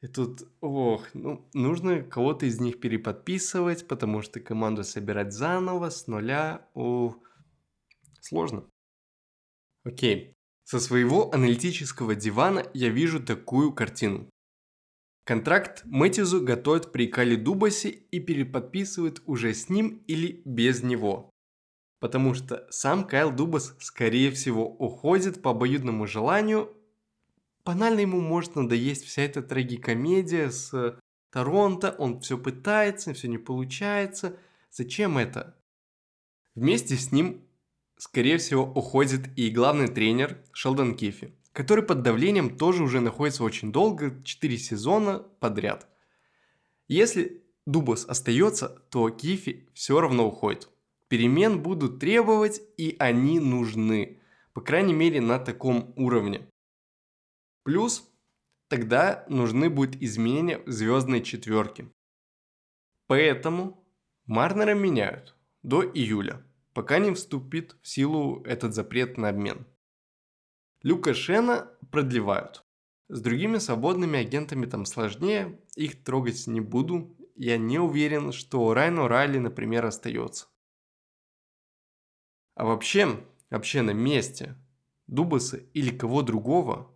и 0.00 0.06
тут, 0.08 0.42
ох, 0.60 1.06
ну, 1.14 1.48
нужно 1.52 2.02
кого-то 2.02 2.46
из 2.46 2.60
них 2.60 2.80
переподписывать, 2.80 3.88
потому 3.88 4.22
что 4.22 4.40
команду 4.40 4.84
собирать 4.84 5.32
заново, 5.32 5.90
с 5.90 6.06
нуля, 6.06 6.68
о, 6.74 7.16
сложно. 8.20 8.68
Окей, 9.84 10.34
со 10.64 10.80
своего 10.80 11.32
аналитического 11.34 12.14
дивана 12.14 12.64
я 12.74 12.88
вижу 12.90 13.22
такую 13.22 13.72
картину. 13.72 14.30
Контракт 15.24 15.82
Мэтизу 15.84 16.40
готовят 16.40 16.92
при 16.92 17.08
Кали 17.08 17.34
Дубасе 17.34 17.88
и 17.88 18.20
переподписывают 18.20 19.22
уже 19.26 19.54
с 19.54 19.68
ним 19.68 20.04
или 20.06 20.42
без 20.44 20.82
него. 20.84 21.30
Потому 21.98 22.34
что 22.34 22.66
сам 22.70 23.06
Кайл 23.06 23.30
Дубас, 23.30 23.74
скорее 23.80 24.30
всего, 24.30 24.66
уходит 24.66 25.42
по 25.42 25.52
обоюдному 25.52 26.06
желанию 26.06 26.76
банально 27.66 28.00
ему 28.00 28.20
может 28.20 28.54
надоесть 28.54 29.04
вся 29.04 29.22
эта 29.22 29.42
трагикомедия 29.42 30.50
с 30.50 30.96
Торонто, 31.30 31.94
он 31.98 32.20
все 32.20 32.38
пытается, 32.38 33.12
все 33.12 33.28
не 33.28 33.38
получается. 33.38 34.38
Зачем 34.70 35.18
это? 35.18 35.58
Вместе 36.54 36.96
с 36.96 37.12
ним, 37.12 37.44
скорее 37.98 38.38
всего, 38.38 38.62
уходит 38.62 39.36
и 39.36 39.50
главный 39.50 39.88
тренер 39.88 40.38
Шелдон 40.52 40.94
Кифи, 40.94 41.34
который 41.52 41.84
под 41.84 42.02
давлением 42.02 42.56
тоже 42.56 42.84
уже 42.84 43.00
находится 43.00 43.42
очень 43.42 43.72
долго, 43.72 44.22
4 44.22 44.56
сезона 44.56 45.18
подряд. 45.40 45.88
Если 46.88 47.42
Дубас 47.66 48.04
остается, 48.06 48.68
то 48.90 49.10
Кифи 49.10 49.68
все 49.74 50.00
равно 50.00 50.28
уходит. 50.28 50.68
Перемен 51.08 51.62
будут 51.62 52.00
требовать, 52.00 52.60
и 52.76 52.96
они 52.98 53.38
нужны. 53.38 54.20
По 54.52 54.60
крайней 54.60 54.94
мере, 54.94 55.20
на 55.20 55.38
таком 55.38 55.92
уровне. 55.96 56.48
Плюс 57.62 58.10
тогда 58.68 59.24
нужны 59.28 59.70
будут 59.70 60.02
изменения 60.02 60.58
в 60.58 60.70
звездной 60.70 61.22
четверке. 61.22 61.88
Поэтому 63.06 63.84
Марнера 64.24 64.74
меняют 64.74 65.36
до 65.62 65.84
июля, 65.84 66.42
пока 66.72 66.98
не 66.98 67.12
вступит 67.12 67.76
в 67.82 67.88
силу 67.88 68.42
этот 68.44 68.74
запрет 68.74 69.16
на 69.16 69.28
обмен. 69.28 69.66
Люка 70.82 71.14
Шена 71.14 71.70
продлевают. 71.92 72.64
С 73.08 73.20
другими 73.20 73.58
свободными 73.58 74.18
агентами 74.18 74.66
там 74.66 74.84
сложнее, 74.84 75.60
их 75.76 76.02
трогать 76.02 76.46
не 76.48 76.60
буду. 76.60 77.16
Я 77.36 77.56
не 77.56 77.78
уверен, 77.78 78.32
что 78.32 78.74
Райну 78.74 79.06
Райли, 79.06 79.38
например, 79.38 79.86
остается. 79.86 80.48
А 82.56 82.64
вообще, 82.64 83.22
вообще 83.50 83.82
на 83.82 83.92
месте 83.92 84.56
Дубаса 85.06 85.58
или 85.74 85.96
кого 85.96 86.22
другого 86.22 86.92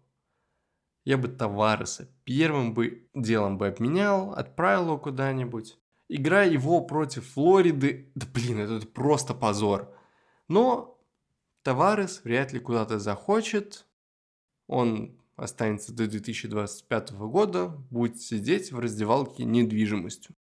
я 1.04 1.16
бы 1.16 1.28
Тавареса 1.28 2.08
первым 2.24 2.74
бы 2.74 3.08
делом 3.14 3.58
бы 3.58 3.68
обменял, 3.68 4.32
отправил 4.32 4.86
его 4.86 4.98
куда-нибудь. 4.98 5.78
Играя 6.08 6.50
его 6.50 6.80
против 6.80 7.28
Флориды, 7.32 8.10
да 8.14 8.26
блин, 8.32 8.58
это 8.58 8.86
просто 8.86 9.34
позор. 9.34 9.94
Но 10.48 10.98
Таварес 11.62 12.24
вряд 12.24 12.52
ли 12.52 12.58
куда-то 12.58 12.98
захочет. 12.98 13.86
Он 14.66 15.20
останется 15.36 15.92
до 15.92 16.06
2025 16.06 17.12
года, 17.12 17.68
будет 17.68 18.20
сидеть 18.20 18.72
в 18.72 18.78
раздевалке 18.78 19.44
недвижимостью. 19.44 20.34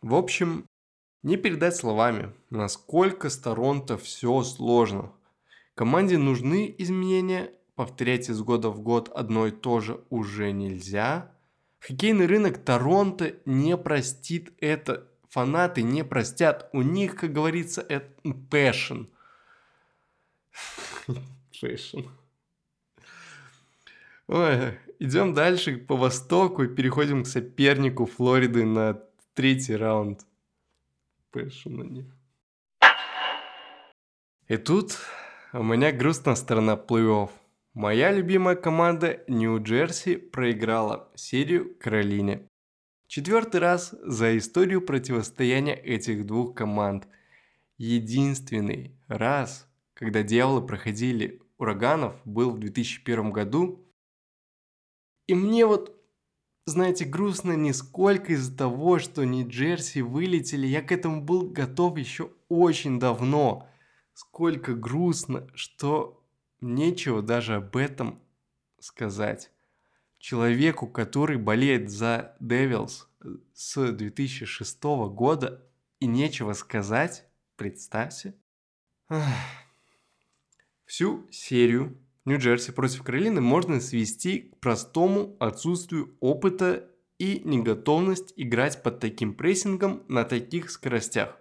В 0.00 0.14
общем, 0.14 0.66
не 1.22 1.36
передать 1.36 1.76
словами, 1.76 2.32
насколько 2.50 3.28
с 3.28 3.36
Торонто 3.36 3.98
все 3.98 4.42
сложно. 4.42 5.12
Команде 5.74 6.18
нужны 6.18 6.74
изменения, 6.78 7.52
повторять 7.74 8.28
из 8.28 8.40
года 8.42 8.70
в 8.70 8.80
год 8.80 9.10
одно 9.14 9.46
и 9.46 9.50
то 9.50 9.80
же 9.80 10.04
уже 10.10 10.52
нельзя. 10.52 11.32
Хоккейный 11.80 12.26
рынок 12.26 12.58
Торонто 12.58 13.36
не 13.44 13.76
простит 13.76 14.52
это. 14.60 15.08
Фанаты 15.30 15.82
не 15.82 16.04
простят. 16.04 16.68
У 16.72 16.82
них, 16.82 17.16
как 17.16 17.32
говорится, 17.32 17.80
это 17.88 18.10
passion. 18.24 19.08
Passion. 21.62 22.08
Ой, 24.26 24.78
идем 24.98 25.34
дальше 25.34 25.76
по 25.76 25.96
востоку 25.96 26.62
и 26.62 26.68
переходим 26.68 27.24
к 27.24 27.26
сопернику 27.26 28.06
Флориды 28.06 28.64
на 28.64 29.00
третий 29.34 29.76
раунд. 29.76 30.26
Passion 31.32 31.80
у 31.80 31.84
них. 31.84 32.06
И 34.48 34.56
тут 34.56 34.98
у 35.52 35.62
меня 35.62 35.92
грустная 35.92 36.34
сторона 36.34 36.74
плей-офф. 36.74 37.30
Моя 37.74 38.10
любимая 38.12 38.56
команда 38.56 39.22
Нью-Джерси 39.28 40.16
проиграла 40.16 41.08
серию 41.14 41.76
Каролине. 41.78 42.48
Четвертый 43.06 43.60
раз 43.60 43.94
за 44.02 44.36
историю 44.36 44.82
противостояния 44.82 45.74
этих 45.74 46.26
двух 46.26 46.54
команд. 46.54 47.06
Единственный 47.78 48.96
раз, 49.06 49.68
когда 49.94 50.22
дьяволы 50.22 50.66
проходили 50.66 51.40
ураганов, 51.58 52.14
был 52.24 52.50
в 52.50 52.58
2001 52.58 53.30
году. 53.30 53.86
И 55.28 55.34
мне 55.34 55.64
вот, 55.64 55.96
знаете, 56.70 57.04
грустно 57.04 57.52
не 57.52 57.72
сколько 57.72 58.32
из-за 58.32 58.56
того, 58.56 58.98
что 58.98 59.24
Нью-Джерси 59.24 60.00
вылетели. 60.00 60.66
Я 60.66 60.80
к 60.80 60.92
этому 60.92 61.22
был 61.22 61.50
готов 61.50 61.98
еще 61.98 62.30
очень 62.48 62.98
давно. 62.98 63.68
Сколько 64.14 64.74
грустно, 64.74 65.46
что 65.54 66.20
Нечего 66.60 67.22
даже 67.22 67.54
об 67.56 67.76
этом 67.76 68.20
сказать. 68.78 69.50
Человеку, 70.18 70.86
который 70.86 71.38
болеет 71.38 71.90
за 71.90 72.36
Devils 72.38 73.06
с 73.54 73.92
2006 73.92 74.82
года 74.82 75.66
и 76.00 76.06
нечего 76.06 76.52
сказать, 76.52 77.24
представьте. 77.56 78.34
Всю 80.84 81.26
серию 81.30 81.96
Нью-Джерси 82.26 82.72
против 82.72 83.02
Каролины 83.02 83.40
можно 83.40 83.80
свести 83.80 84.40
к 84.40 84.60
простому 84.60 85.36
отсутствию 85.40 86.16
опыта 86.20 86.90
и 87.18 87.42
неготовность 87.44 88.32
играть 88.36 88.82
под 88.82 89.00
таким 89.00 89.34
прессингом 89.34 90.02
на 90.08 90.24
таких 90.24 90.70
скоростях. 90.70 91.36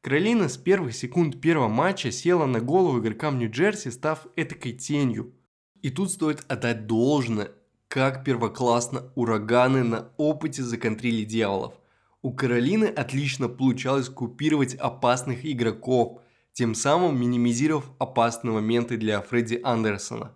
Каролина 0.00 0.48
с 0.48 0.56
первых 0.56 0.94
секунд 0.94 1.40
первого 1.40 1.68
матча 1.68 2.10
села 2.10 2.46
на 2.46 2.60
голову 2.60 3.00
игрокам 3.00 3.38
Нью-Джерси, 3.38 3.90
став 3.90 4.26
этакой 4.36 4.72
тенью. 4.72 5.34
И 5.82 5.90
тут 5.90 6.10
стоит 6.10 6.44
отдать 6.48 6.86
должное, 6.86 7.52
как 7.88 8.24
первоклассно 8.24 9.12
ураганы 9.14 9.82
на 9.82 10.10
опыте 10.16 10.62
законтрили 10.62 11.24
дьяволов. 11.24 11.74
У 12.22 12.32
Каролины 12.32 12.86
отлично 12.86 13.48
получалось 13.48 14.08
купировать 14.08 14.74
опасных 14.74 15.44
игроков, 15.44 16.20
тем 16.58 16.74
самым 16.74 17.16
минимизировав 17.20 17.88
опасные 18.00 18.52
моменты 18.52 18.96
для 18.96 19.20
Фредди 19.20 19.60
Андерсона. 19.62 20.32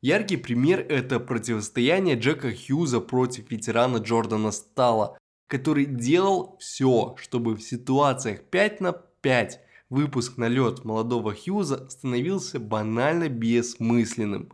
Яркий 0.00 0.36
пример– 0.36 0.78
это 0.88 1.18
противостояние 1.18 2.14
Джека 2.14 2.54
Хьюза 2.54 3.00
против 3.00 3.50
ветерана 3.50 3.96
Джордана 3.96 4.52
Стала, 4.52 5.18
который 5.48 5.86
делал 5.86 6.56
все, 6.60 7.16
чтобы 7.18 7.56
в 7.56 7.62
ситуациях 7.62 8.44
5 8.44 8.80
на 8.80 8.92
5 8.92 9.60
выпуск 9.90 10.36
на 10.36 10.46
лед 10.46 10.84
молодого 10.84 11.34
Хьюза 11.34 11.90
становился 11.90 12.60
банально 12.60 13.28
бессмысленным. 13.28 14.52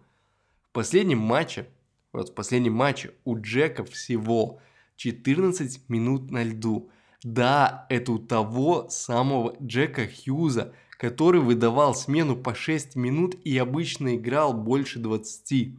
В 0.71 0.73
последнем 0.73 1.19
матче, 1.19 1.67
вот 2.15 2.31
в 2.31 2.35
последнем 2.35 2.73
матче 2.73 3.13
у 3.27 3.39
Джека 3.39 3.85
всего 3.85 4.61
14 4.97 5.91
минут 5.91 6.31
на 6.31 6.43
льду. 6.43 6.89
Да, 7.23 7.85
это 7.91 8.13
у 8.13 8.19
того 8.19 8.89
самого 8.89 9.55
Джека 9.61 10.09
Хьюза, 10.09 10.73
который 11.03 11.41
выдавал 11.41 11.97
смену 11.97 12.37
по 12.37 12.55
6 12.55 12.95
минут 12.95 13.35
и 13.45 13.59
обычно 13.59 14.15
играл 14.15 14.55
больше 14.55 15.01
20. 15.01 15.75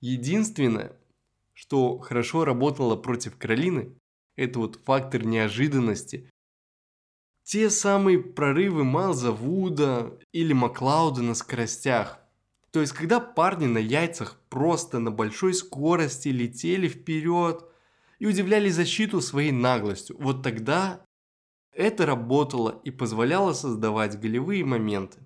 Единственное, 0.00 0.96
что 1.52 2.00
хорошо 2.00 2.44
работало 2.44 2.96
против 2.96 3.38
Каролины, 3.38 3.96
это 4.34 4.58
вот 4.58 4.80
фактор 4.84 5.24
неожиданности. 5.24 6.28
Те 7.44 7.70
самые 7.70 8.18
прорывы 8.18 8.82
Майлза 8.82 9.30
Вуда 9.30 10.18
или 10.32 10.52
Маклауда 10.52 11.22
на 11.22 11.36
скоростях. 11.36 12.18
То 12.72 12.80
есть, 12.80 12.94
когда 12.94 13.20
парни 13.20 13.66
на 13.66 13.78
яйцах 13.78 14.40
просто 14.48 14.98
на 14.98 15.12
большой 15.12 15.54
скорости 15.54 16.30
летели 16.30 16.88
вперед 16.88 17.64
и 18.18 18.26
удивляли 18.26 18.70
защиту 18.70 19.20
своей 19.20 19.52
наглостью, 19.52 20.16
вот 20.18 20.42
тогда 20.42 21.05
это 21.76 22.06
работало 22.06 22.80
и 22.84 22.90
позволяло 22.90 23.52
создавать 23.52 24.18
голевые 24.18 24.64
моменты. 24.64 25.18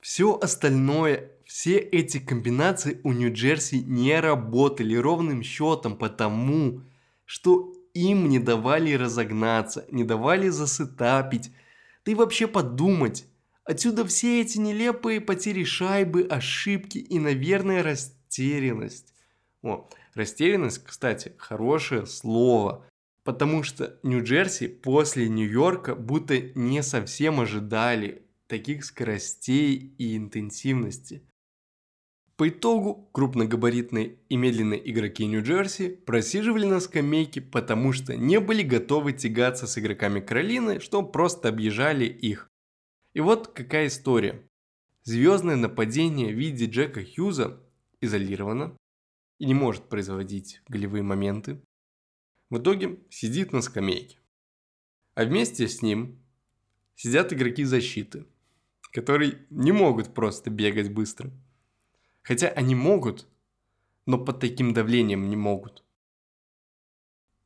Все 0.00 0.38
остальное, 0.38 1.32
все 1.44 1.76
эти 1.78 2.18
комбинации 2.18 3.00
у 3.02 3.12
Нью-Джерси 3.12 3.80
не 3.80 4.18
работали 4.20 4.94
ровным 4.94 5.42
счетом, 5.42 5.96
потому 5.96 6.82
что 7.24 7.74
им 7.94 8.28
не 8.28 8.38
давали 8.38 8.92
разогнаться, 8.94 9.86
не 9.90 10.04
давали 10.04 10.48
засетапить, 10.48 11.50
да 12.04 12.12
и 12.12 12.14
вообще 12.14 12.46
подумать. 12.46 13.26
Отсюда 13.64 14.06
все 14.06 14.40
эти 14.40 14.58
нелепые 14.58 15.20
потери 15.20 15.64
шайбы, 15.64 16.22
ошибки 16.22 16.98
и, 16.98 17.18
наверное, 17.18 17.82
растерянность. 17.82 19.12
О, 19.62 19.90
растерянность, 20.14 20.84
кстати, 20.84 21.34
хорошее 21.38 22.06
слово. 22.06 22.87
Потому 23.28 23.62
что 23.62 24.00
Нью-Джерси 24.04 24.68
после 24.68 25.28
Нью-Йорка 25.28 25.94
будто 25.94 26.40
не 26.54 26.82
совсем 26.82 27.40
ожидали 27.40 28.22
таких 28.46 28.86
скоростей 28.86 29.74
и 29.98 30.16
интенсивности. 30.16 31.28
По 32.36 32.48
итогу 32.48 33.10
крупногабаритные 33.12 34.16
и 34.30 34.36
медленные 34.38 34.80
игроки 34.90 35.26
Нью-Джерси 35.26 35.90
просиживали 35.90 36.64
на 36.64 36.80
скамейке, 36.80 37.42
потому 37.42 37.92
что 37.92 38.16
не 38.16 38.40
были 38.40 38.62
готовы 38.62 39.12
тягаться 39.12 39.66
с 39.66 39.76
игроками 39.76 40.20
Каролины, 40.20 40.80
что 40.80 41.02
просто 41.02 41.50
объезжали 41.50 42.06
их. 42.06 42.48
И 43.12 43.20
вот 43.20 43.48
какая 43.48 43.88
история. 43.88 44.42
Звездное 45.02 45.56
нападение 45.56 46.32
в 46.32 46.38
виде 46.38 46.64
Джека 46.64 47.04
Хьюза 47.04 47.60
изолировано 48.00 48.74
и 49.38 49.44
не 49.44 49.52
может 49.52 49.90
производить 49.90 50.62
голевые 50.66 51.02
моменты. 51.02 51.60
В 52.50 52.58
итоге 52.58 52.98
сидит 53.10 53.52
на 53.52 53.62
скамейке. 53.62 54.18
А 55.14 55.24
вместе 55.24 55.68
с 55.68 55.82
ним 55.82 56.18
сидят 56.94 57.32
игроки 57.32 57.64
защиты, 57.64 58.26
которые 58.92 59.46
не 59.50 59.72
могут 59.72 60.14
просто 60.14 60.50
бегать 60.50 60.92
быстро– 60.92 61.30
Хотя 62.28 62.48
они 62.48 62.74
могут, 62.74 63.26
но 64.04 64.18
под 64.18 64.38
таким 64.38 64.74
давлением 64.74 65.30
не 65.30 65.36
могут. 65.36 65.82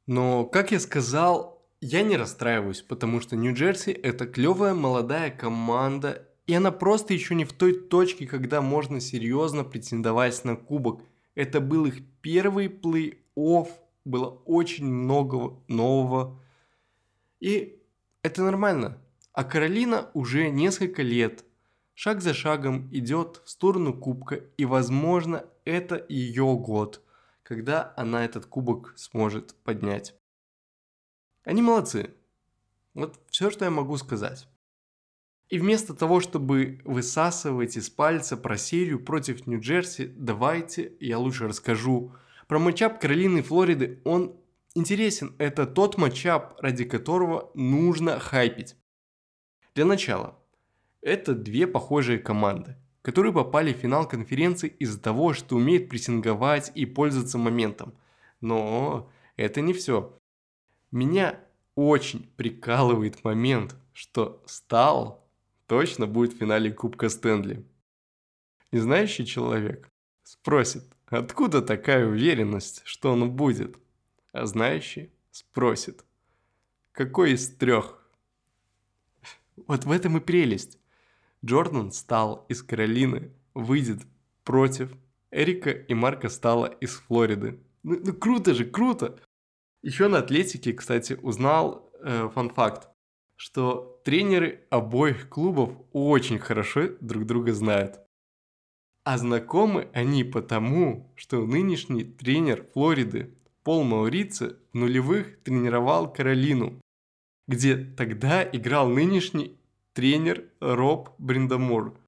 Но, 0.06 0.44
как 0.44 0.72
я 0.72 0.80
сказал, 0.80 1.64
я 1.80 2.02
не 2.02 2.16
расстраиваюсь, 2.16 2.82
потому 2.82 3.20
что 3.20 3.36
Нью-Джерси 3.36 3.92
это 3.92 4.26
клевая 4.26 4.74
молодая 4.74 5.30
команда, 5.30 6.28
и 6.48 6.54
она 6.54 6.72
просто 6.72 7.14
еще 7.14 7.36
не 7.36 7.44
в 7.44 7.52
той 7.52 7.74
точке, 7.74 8.26
когда 8.26 8.60
можно 8.60 8.98
серьезно 8.98 9.62
претендовать 9.62 10.44
на 10.44 10.56
кубок. 10.56 11.02
Это 11.36 11.60
был 11.60 11.86
их 11.86 12.00
первый 12.20 12.66
плей-офф, 12.66 13.68
было 14.04 14.28
очень 14.44 14.86
много 14.86 15.60
нового. 15.68 16.40
И 17.40 17.82
это 18.22 18.42
нормально. 18.42 18.98
А 19.32 19.44
Каролина 19.44 20.10
уже 20.14 20.50
несколько 20.50 21.02
лет 21.02 21.44
шаг 21.94 22.20
за 22.20 22.34
шагом 22.34 22.88
идет 22.92 23.40
в 23.44 23.50
сторону 23.50 23.94
кубка, 23.94 24.36
и, 24.56 24.64
возможно, 24.64 25.46
это 25.64 26.04
ее 26.08 26.56
год, 26.56 27.02
когда 27.42 27.94
она 27.96 28.24
этот 28.24 28.46
кубок 28.46 28.94
сможет 28.96 29.54
поднять. 29.62 30.14
Они 31.44 31.62
молодцы. 31.62 32.14
Вот 32.94 33.18
все, 33.30 33.50
что 33.50 33.64
я 33.64 33.70
могу 33.70 33.96
сказать. 33.96 34.48
И 35.48 35.58
вместо 35.58 35.94
того, 35.94 36.20
чтобы 36.20 36.80
высасывать 36.84 37.76
из 37.76 37.90
пальца 37.90 38.36
про 38.36 38.56
серию 38.56 39.04
против 39.04 39.46
Нью-Джерси, 39.46 40.06
давайте 40.16 40.94
я 40.98 41.18
лучше 41.18 41.46
расскажу 41.46 42.14
про 42.52 42.58
матчап 42.58 43.00
Каролины 43.00 43.38
и 43.38 43.40
Флориды. 43.40 44.02
Он 44.04 44.36
интересен. 44.74 45.34
Это 45.38 45.66
тот 45.66 45.96
матчап, 45.96 46.60
ради 46.60 46.84
которого 46.84 47.50
нужно 47.54 48.20
хайпить. 48.20 48.76
Для 49.74 49.86
начала, 49.86 50.38
это 51.00 51.34
две 51.34 51.66
похожие 51.66 52.18
команды, 52.18 52.76
которые 53.00 53.32
попали 53.32 53.72
в 53.72 53.78
финал 53.78 54.06
конференции 54.06 54.68
из-за 54.68 55.00
того, 55.00 55.32
что 55.32 55.56
умеют 55.56 55.88
прессинговать 55.88 56.70
и 56.74 56.84
пользоваться 56.84 57.38
моментом. 57.38 57.94
Но 58.42 59.10
это 59.36 59.62
не 59.62 59.72
все. 59.72 60.18
Меня 60.90 61.40
очень 61.74 62.30
прикалывает 62.36 63.24
момент, 63.24 63.76
что 63.94 64.42
Стал 64.44 65.26
точно 65.68 66.06
будет 66.06 66.34
в 66.34 66.36
финале 66.36 66.70
Кубка 66.70 67.08
Стэнли. 67.08 67.64
Незнающий 68.72 69.24
человек 69.24 69.88
спросит, 70.22 70.84
откуда 71.18 71.62
такая 71.62 72.06
уверенность, 72.06 72.82
что 72.84 73.12
он 73.12 73.30
будет? 73.30 73.76
А 74.32 74.46
знающий 74.46 75.12
спросит, 75.30 76.04
какой 76.92 77.32
из 77.32 77.54
трех? 77.54 78.02
Вот 79.66 79.84
в 79.84 79.90
этом 79.90 80.16
и 80.16 80.20
прелесть. 80.20 80.78
Джордан 81.44 81.92
стал 81.92 82.46
из 82.48 82.62
Каролины, 82.62 83.32
выйдет 83.54 84.02
против 84.44 84.92
Эрика 85.30 85.70
и 85.70 85.94
Марка 85.94 86.28
стала 86.28 86.66
из 86.66 86.94
Флориды. 86.94 87.60
Ну, 87.82 87.98
ну 88.04 88.12
круто 88.12 88.54
же, 88.54 88.64
круто! 88.64 89.18
Еще 89.82 90.08
на 90.08 90.18
Атлетике, 90.18 90.72
кстати, 90.72 91.14
узнал 91.14 91.90
э, 92.00 92.28
фан-факт, 92.32 92.88
что 93.36 94.00
тренеры 94.04 94.66
обоих 94.70 95.28
клубов 95.28 95.72
очень 95.92 96.38
хорошо 96.38 96.90
друг 97.00 97.26
друга 97.26 97.52
знают. 97.52 97.98
А 99.04 99.18
знакомы 99.18 99.88
они 99.92 100.22
потому, 100.22 101.12
что 101.16 101.44
нынешний 101.44 102.04
тренер 102.04 102.66
Флориды 102.72 103.34
Пол 103.64 103.82
Маурици 103.84 104.56
в 104.72 104.76
нулевых 104.76 105.40
тренировал 105.42 106.12
Каролину, 106.12 106.80
где 107.48 107.76
тогда 107.76 108.44
играл 108.44 108.88
нынешний 108.88 109.58
тренер 109.92 110.48
Роб 110.60 111.10
Бриндамур. 111.18 111.98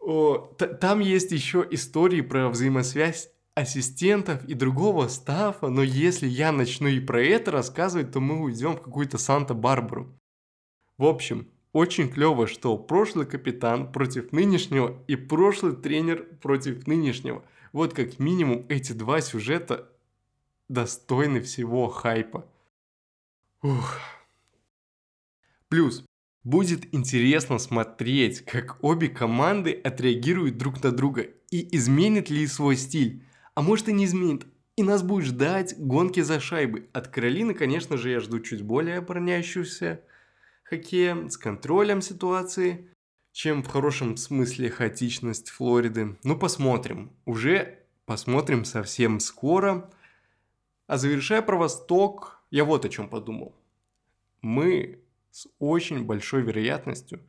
О, 0.00 0.38
там 0.80 1.00
есть 1.00 1.32
еще 1.32 1.66
истории 1.70 2.22
про 2.22 2.48
взаимосвязь 2.48 3.30
ассистентов 3.54 4.44
и 4.44 4.54
другого 4.54 5.08
стафа, 5.08 5.68
но 5.68 5.82
если 5.82 6.26
я 6.26 6.52
начну 6.52 6.88
и 6.88 6.98
про 7.00 7.22
это 7.22 7.50
рассказывать, 7.50 8.10
то 8.10 8.20
мы 8.20 8.42
уйдем 8.42 8.76
в 8.76 8.82
какую-то 8.82 9.18
Санта-Барбару. 9.18 10.18
В 10.96 11.04
общем, 11.04 11.48
очень 11.72 12.10
клево, 12.10 12.46
что 12.46 12.76
прошлый 12.76 13.26
капитан 13.26 13.90
против 13.90 14.32
нынешнего 14.32 15.02
и 15.06 15.16
прошлый 15.16 15.74
тренер 15.74 16.24
против 16.40 16.86
нынешнего. 16.86 17.44
Вот 17.72 17.94
как 17.94 18.18
минимум 18.18 18.66
эти 18.68 18.92
два 18.92 19.20
сюжета 19.20 19.90
достойны 20.68 21.40
всего 21.40 21.88
хайпа. 21.88 22.46
Ух. 23.62 23.98
Плюс, 25.68 26.04
Будет 26.44 26.92
интересно 26.92 27.58
смотреть, 27.58 28.44
как 28.44 28.82
обе 28.82 29.08
команды 29.08 29.72
отреагируют 29.72 30.58
друг 30.58 30.82
на 30.82 30.90
друга 30.90 31.28
и 31.52 31.76
изменит 31.76 32.30
ли 32.30 32.48
свой 32.48 32.76
стиль. 32.76 33.24
А 33.54 33.62
может 33.62 33.88
и 33.88 33.92
не 33.92 34.06
изменит. 34.06 34.46
И 34.74 34.82
нас 34.82 35.04
будет 35.04 35.26
ждать 35.26 35.76
гонки 35.78 36.20
за 36.20 36.40
шайбы. 36.40 36.88
От 36.92 37.08
Каролины, 37.08 37.54
конечно 37.54 37.96
же, 37.96 38.10
я 38.10 38.18
жду 38.18 38.40
чуть 38.40 38.62
более 38.62 38.98
обороняющуюся. 38.98 40.00
Хоккея, 40.72 41.28
с 41.28 41.36
контролем 41.36 42.00
ситуации, 42.00 42.90
чем 43.32 43.62
в 43.62 43.66
хорошем 43.66 44.16
смысле 44.16 44.70
хаотичность 44.70 45.50
Флориды. 45.50 46.16
Ну, 46.24 46.38
посмотрим. 46.38 47.12
Уже 47.26 47.78
посмотрим 48.06 48.64
совсем 48.64 49.20
скоро. 49.20 49.90
А 50.86 50.96
завершая 50.96 51.42
про 51.42 51.58
Восток, 51.58 52.42
я 52.50 52.64
вот 52.64 52.86
о 52.86 52.88
чем 52.88 53.10
подумал. 53.10 53.54
Мы 54.40 55.02
с 55.30 55.46
очень 55.58 56.06
большой 56.06 56.40
вероятностью 56.40 57.20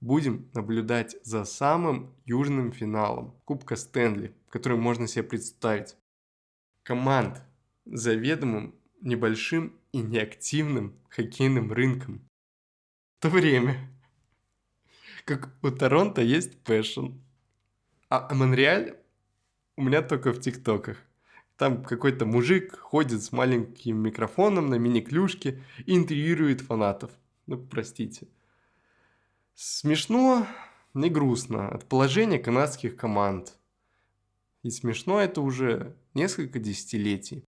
будем 0.00 0.48
наблюдать 0.54 1.16
за 1.24 1.44
самым 1.44 2.14
южным 2.24 2.70
финалом 2.70 3.34
Кубка 3.44 3.74
Стэнли, 3.74 4.32
который 4.50 4.78
можно 4.78 5.08
себе 5.08 5.24
представить. 5.24 5.96
Команд 6.84 7.42
заведомым 7.86 8.76
небольшим 9.00 9.72
и 9.90 9.98
неактивным 9.98 10.94
хоккейным 11.08 11.72
рынком 11.72 12.28
то 13.24 13.30
время 13.30 13.90
как 15.24 15.48
у 15.62 15.70
Торонто 15.70 16.20
есть 16.20 16.62
passion. 16.62 17.06
А 18.10 18.34
Монреаль 18.34 18.98
у 19.76 19.82
меня 19.82 20.02
только 20.02 20.30
в 20.30 20.40
ТикТоках. 20.40 20.98
Там 21.56 21.82
какой-то 21.82 22.26
мужик 22.26 22.78
ходит 22.78 23.22
с 23.22 23.32
маленьким 23.32 23.96
микрофоном 23.96 24.66
на 24.66 24.74
мини-клюшке 24.74 25.62
и 25.86 25.96
интервьюирует 25.96 26.60
фанатов. 26.60 27.12
Ну, 27.46 27.56
простите. 27.56 28.28
Смешно, 29.54 30.46
не 30.92 31.08
грустно 31.08 31.70
от 31.70 31.88
положения 31.88 32.38
канадских 32.38 32.94
команд. 32.94 33.54
И 34.62 34.68
смешно 34.68 35.18
это 35.18 35.40
уже 35.40 35.96
несколько 36.12 36.58
десятилетий. 36.58 37.42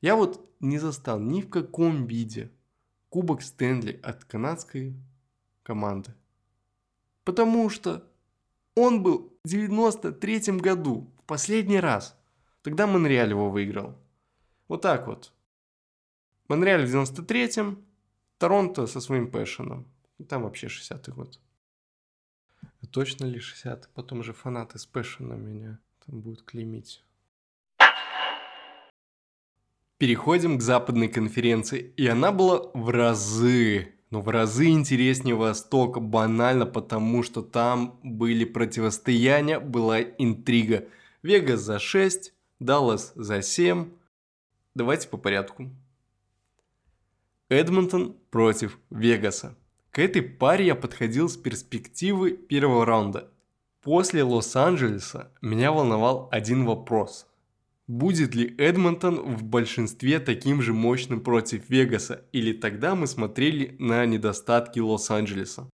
Я 0.00 0.16
вот 0.16 0.44
не 0.58 0.78
застал 0.78 1.20
ни 1.20 1.40
в 1.40 1.50
каком 1.50 2.06
виде 2.06 2.50
Кубок 3.16 3.40
Стэнли 3.40 3.98
от 4.02 4.26
канадской 4.26 4.94
команды. 5.62 6.12
Потому 7.24 7.70
что 7.70 8.06
он 8.74 9.02
был 9.02 9.32
в 9.42 9.48
93 9.48 10.58
году, 10.58 11.10
в 11.18 11.24
последний 11.24 11.80
раз. 11.80 12.14
Тогда 12.60 12.86
Монреаль 12.86 13.30
его 13.30 13.48
выиграл. 13.48 13.96
Вот 14.68 14.82
так 14.82 15.06
вот. 15.06 15.32
Монреаль 16.48 16.84
в 16.84 16.94
93-м, 16.94 17.82
Торонто 18.36 18.86
со 18.86 19.00
своим 19.00 19.30
пэшеном. 19.30 19.90
Там 20.28 20.42
вообще 20.42 20.66
60-й 20.66 21.12
год. 21.12 21.40
Точно 22.90 23.24
ли 23.24 23.40
60 23.40 23.88
Потом 23.94 24.24
же 24.24 24.34
фанаты 24.34 24.78
с 24.78 24.84
пэшеном 24.84 25.40
меня 25.40 25.78
там 26.04 26.20
будут 26.20 26.42
клеймить. 26.42 27.02
Переходим 29.98 30.58
к 30.58 30.62
западной 30.62 31.08
конференции, 31.08 31.94
и 31.96 32.06
она 32.06 32.30
была 32.30 32.70
в 32.74 32.90
разы, 32.90 33.94
но 34.10 34.20
в 34.20 34.28
разы 34.28 34.66
интереснее 34.68 35.34
Востока, 35.34 36.00
банально 36.00 36.66
потому, 36.66 37.22
что 37.22 37.40
там 37.40 37.98
были 38.02 38.44
противостояния, 38.44 39.58
была 39.58 40.02
интрига. 40.02 40.86
Вегас 41.22 41.60
за 41.60 41.78
6, 41.78 42.34
Даллас 42.60 43.12
за 43.14 43.40
7. 43.40 43.90
Давайте 44.74 45.08
по 45.08 45.16
порядку. 45.16 45.70
Эдмонтон 47.48 48.18
против 48.28 48.78
Вегаса. 48.90 49.56
К 49.92 50.00
этой 50.00 50.20
паре 50.20 50.66
я 50.66 50.74
подходил 50.74 51.30
с 51.30 51.38
перспективы 51.38 52.32
первого 52.32 52.84
раунда. 52.84 53.30
После 53.80 54.22
Лос-Анджелеса 54.22 55.32
меня 55.40 55.72
волновал 55.72 56.28
один 56.30 56.66
вопрос– 56.66 57.26
Будет 57.86 58.34
ли 58.34 58.52
Эдмонтон 58.58 59.36
в 59.36 59.44
большинстве 59.44 60.18
таким 60.18 60.60
же 60.60 60.72
мощным 60.72 61.20
против 61.20 61.70
Вегаса, 61.70 62.24
или 62.32 62.52
тогда 62.52 62.96
мы 62.96 63.06
смотрели 63.06 63.76
на 63.78 64.04
недостатки 64.06 64.80
Лос-Анджелеса? 64.80 65.70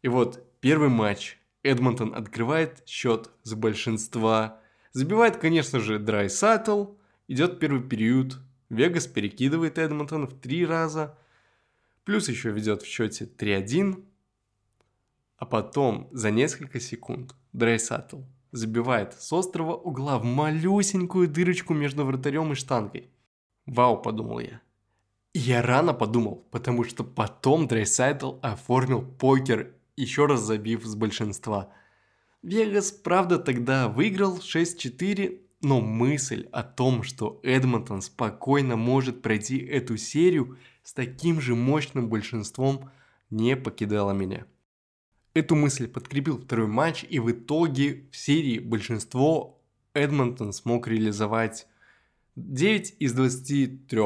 И 0.00 0.08
вот 0.08 0.42
первый 0.60 0.88
матч. 0.88 1.38
Эдмонтон 1.62 2.14
открывает 2.14 2.82
счет 2.86 3.30
с 3.42 3.52
большинства. 3.54 4.62
Забивает, 4.92 5.36
конечно 5.36 5.80
же, 5.80 5.98
Драй 5.98 6.30
Саттл. 6.30 6.94
Идет 7.26 7.60
первый 7.60 7.86
период. 7.86 8.38
Вегас 8.70 9.06
перекидывает 9.06 9.76
Эдмонтон 9.76 10.28
в 10.28 10.40
три 10.40 10.64
раза. 10.64 11.18
Плюс 12.04 12.30
еще 12.30 12.52
ведет 12.52 12.80
в 12.80 12.86
счете 12.86 13.26
3-1. 13.26 14.02
А 15.36 15.44
потом 15.44 16.08
за 16.10 16.30
несколько 16.30 16.80
секунд 16.80 17.34
Драйсайтл 17.52 18.22
забивает 18.52 19.14
с 19.14 19.32
острого 19.32 19.74
угла 19.74 20.18
в 20.18 20.24
малюсенькую 20.24 21.28
дырочку 21.28 21.74
между 21.74 22.04
вратарем 22.04 22.52
и 22.52 22.54
штангой. 22.54 23.10
Вау, 23.66 24.00
подумал 24.00 24.40
я. 24.40 24.60
Я 25.34 25.62
рано 25.62 25.92
подумал, 25.94 26.46
потому 26.50 26.84
что 26.84 27.04
потом 27.04 27.68
Драйсайтл 27.68 28.38
оформил 28.42 29.02
покер, 29.02 29.74
еще 29.96 30.26
раз 30.26 30.40
забив 30.40 30.84
с 30.84 30.94
большинства. 30.94 31.70
Вегас, 32.42 32.92
правда, 32.92 33.38
тогда 33.38 33.88
выиграл 33.88 34.38
6-4, 34.38 35.40
но 35.60 35.80
мысль 35.80 36.48
о 36.52 36.62
том, 36.62 37.02
что 37.02 37.40
Эдмонтон 37.42 38.00
спокойно 38.00 38.76
может 38.76 39.22
пройти 39.22 39.58
эту 39.58 39.96
серию 39.96 40.56
с 40.82 40.94
таким 40.94 41.40
же 41.40 41.54
мощным 41.54 42.08
большинством, 42.08 42.90
не 43.28 43.56
покидала 43.56 44.12
меня. 44.12 44.46
Эту 45.38 45.54
мысль 45.54 45.86
подкрепил 45.86 46.36
второй 46.40 46.66
матч, 46.66 47.06
и 47.08 47.20
в 47.20 47.30
итоге 47.30 48.08
в 48.10 48.16
серии 48.16 48.58
большинство 48.58 49.62
Эдмонтон 49.94 50.52
смог 50.52 50.88
реализовать 50.88 51.68
9 52.34 52.96
из 52.98 53.12
23. 53.12 54.00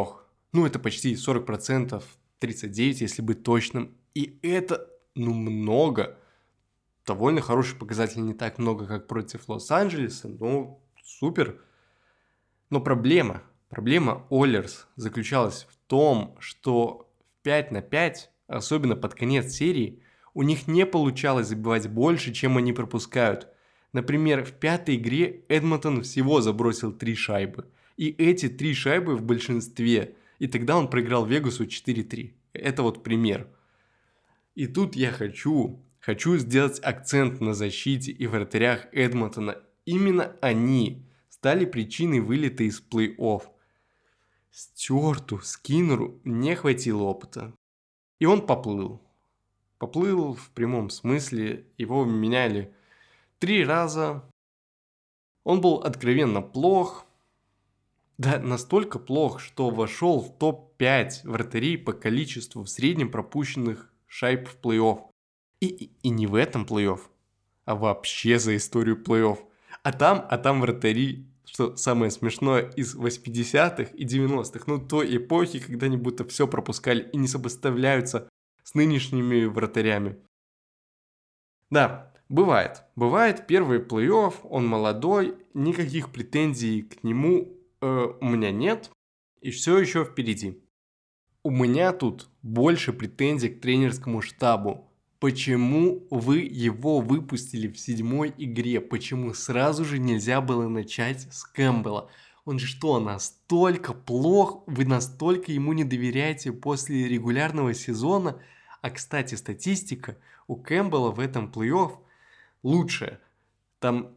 Ну, 0.52 0.66
это 0.66 0.78
почти 0.78 1.14
40%, 1.14 2.02
39, 2.38 3.00
если 3.00 3.22
быть 3.22 3.42
точным. 3.42 3.96
И 4.12 4.38
это, 4.42 4.90
ну, 5.14 5.32
много. 5.32 6.18
Довольно 7.06 7.40
хороший 7.40 7.78
показатель, 7.78 8.20
не 8.20 8.34
так 8.34 8.58
много, 8.58 8.86
как 8.86 9.06
против 9.06 9.48
Лос-Анджелеса, 9.48 10.28
но 10.28 10.82
супер. 11.02 11.62
Но 12.68 12.82
проблема, 12.82 13.42
проблема 13.70 14.26
Оллерс 14.28 14.86
заключалась 14.96 15.66
в 15.70 15.78
том, 15.86 16.36
что 16.40 17.10
в 17.40 17.42
5 17.44 17.70
на 17.70 17.80
5, 17.80 18.30
особенно 18.48 18.96
под 18.96 19.14
конец 19.14 19.50
серии, 19.50 20.02
у 20.34 20.42
них 20.42 20.66
не 20.66 20.86
получалось 20.86 21.48
забивать 21.48 21.88
больше, 21.88 22.32
чем 22.32 22.56
они 22.56 22.72
пропускают. 22.72 23.48
Например, 23.92 24.44
в 24.44 24.52
пятой 24.52 24.96
игре 24.96 25.44
Эдмонтон 25.48 26.02
всего 26.02 26.40
забросил 26.40 26.92
три 26.92 27.14
шайбы. 27.14 27.66
И 27.96 28.08
эти 28.08 28.48
три 28.48 28.72
шайбы 28.72 29.16
в 29.16 29.22
большинстве. 29.22 30.16
И 30.38 30.46
тогда 30.46 30.76
он 30.76 30.88
проиграл 30.88 31.26
Вегасу 31.26 31.64
4-3. 31.64 32.32
Это 32.54 32.82
вот 32.82 33.02
пример. 33.02 33.48
И 34.54 34.66
тут 34.66 34.96
я 34.96 35.10
хочу, 35.10 35.84
хочу 36.00 36.36
сделать 36.38 36.80
акцент 36.82 37.40
на 37.40 37.52
защите 37.52 38.12
и 38.12 38.26
вратарях 38.26 38.86
Эдмонтона. 38.92 39.58
Именно 39.84 40.36
они 40.40 41.06
стали 41.28 41.66
причиной 41.66 42.20
вылета 42.20 42.64
из 42.64 42.82
плей-офф. 42.82 43.42
Стюарту, 44.50 45.38
Скиннеру 45.40 46.20
не 46.24 46.54
хватило 46.54 47.02
опыта. 47.02 47.54
И 48.18 48.26
он 48.26 48.46
поплыл 48.46 49.02
поплыл 49.82 50.34
в 50.34 50.50
прямом 50.50 50.90
смысле, 50.90 51.66
его 51.76 52.04
меняли 52.04 52.72
три 53.40 53.64
раза. 53.64 54.22
Он 55.42 55.60
был 55.60 55.78
откровенно 55.78 56.40
плох, 56.40 57.04
да 58.16 58.38
настолько 58.38 59.00
плох, 59.00 59.40
что 59.40 59.70
вошел 59.70 60.20
в 60.20 60.38
топ-5 60.38 61.22
вратарей 61.24 61.76
по 61.76 61.92
количеству 61.92 62.62
в 62.62 62.68
среднем 62.68 63.10
пропущенных 63.10 63.92
шайб 64.06 64.46
в 64.46 64.56
плей-офф. 64.64 65.00
И, 65.58 65.66
и, 65.66 65.90
и 66.04 66.10
не 66.10 66.28
в 66.28 66.36
этом 66.36 66.64
плей-офф, 66.64 67.00
а 67.64 67.74
вообще 67.74 68.38
за 68.38 68.54
историю 68.54 69.02
плей-офф. 69.02 69.38
А 69.82 69.92
там, 69.92 70.24
а 70.30 70.38
там 70.38 70.60
вратари, 70.60 71.26
что 71.44 71.74
самое 71.74 72.12
смешное, 72.12 72.70
из 72.76 72.94
80-х 72.94 73.90
и 73.94 74.04
90-х, 74.04 74.62
ну 74.68 74.78
той 74.78 75.16
эпохи, 75.16 75.58
когда 75.58 75.86
они 75.86 75.96
будто 75.96 76.24
все 76.24 76.46
пропускали 76.46 77.10
и 77.12 77.16
не 77.16 77.26
сопоставляются 77.26 78.28
с 78.62 78.74
нынешними 78.74 79.44
вратарями. 79.44 80.18
Да, 81.70 82.12
бывает. 82.28 82.82
Бывает 82.96 83.46
первый 83.46 83.78
плей-офф, 83.80 84.34
он 84.44 84.66
молодой, 84.66 85.36
никаких 85.54 86.12
претензий 86.12 86.82
к 86.82 87.02
нему 87.02 87.56
э, 87.80 88.08
у 88.20 88.24
меня 88.24 88.50
нет. 88.50 88.90
И 89.40 89.50
все 89.50 89.78
еще 89.78 90.04
впереди. 90.04 90.62
У 91.42 91.50
меня 91.50 91.92
тут 91.92 92.28
больше 92.42 92.92
претензий 92.92 93.48
к 93.48 93.60
тренерскому 93.60 94.20
штабу. 94.20 94.88
Почему 95.18 96.06
вы 96.10 96.38
его 96.40 97.00
выпустили 97.00 97.68
в 97.68 97.78
седьмой 97.78 98.32
игре? 98.36 98.80
Почему 98.80 99.34
сразу 99.34 99.84
же 99.84 99.98
нельзя 99.98 100.40
было 100.40 100.68
начать 100.68 101.32
с 101.32 101.44
Кэмпбелла? 101.44 102.10
Он 102.44 102.58
что, 102.58 102.98
настолько 102.98 103.94
плох? 103.94 104.64
Вы 104.66 104.84
настолько 104.84 105.52
ему 105.52 105.72
не 105.72 105.84
доверяете 105.84 106.52
после 106.52 107.08
регулярного 107.08 107.72
сезона? 107.72 108.40
А, 108.80 108.90
кстати, 108.90 109.36
статистика 109.36 110.16
у 110.48 110.56
Кэмпбелла 110.56 111.12
в 111.12 111.20
этом 111.20 111.50
плей-офф 111.50 111.98
лучшая. 112.64 113.20
Там, 113.78 114.14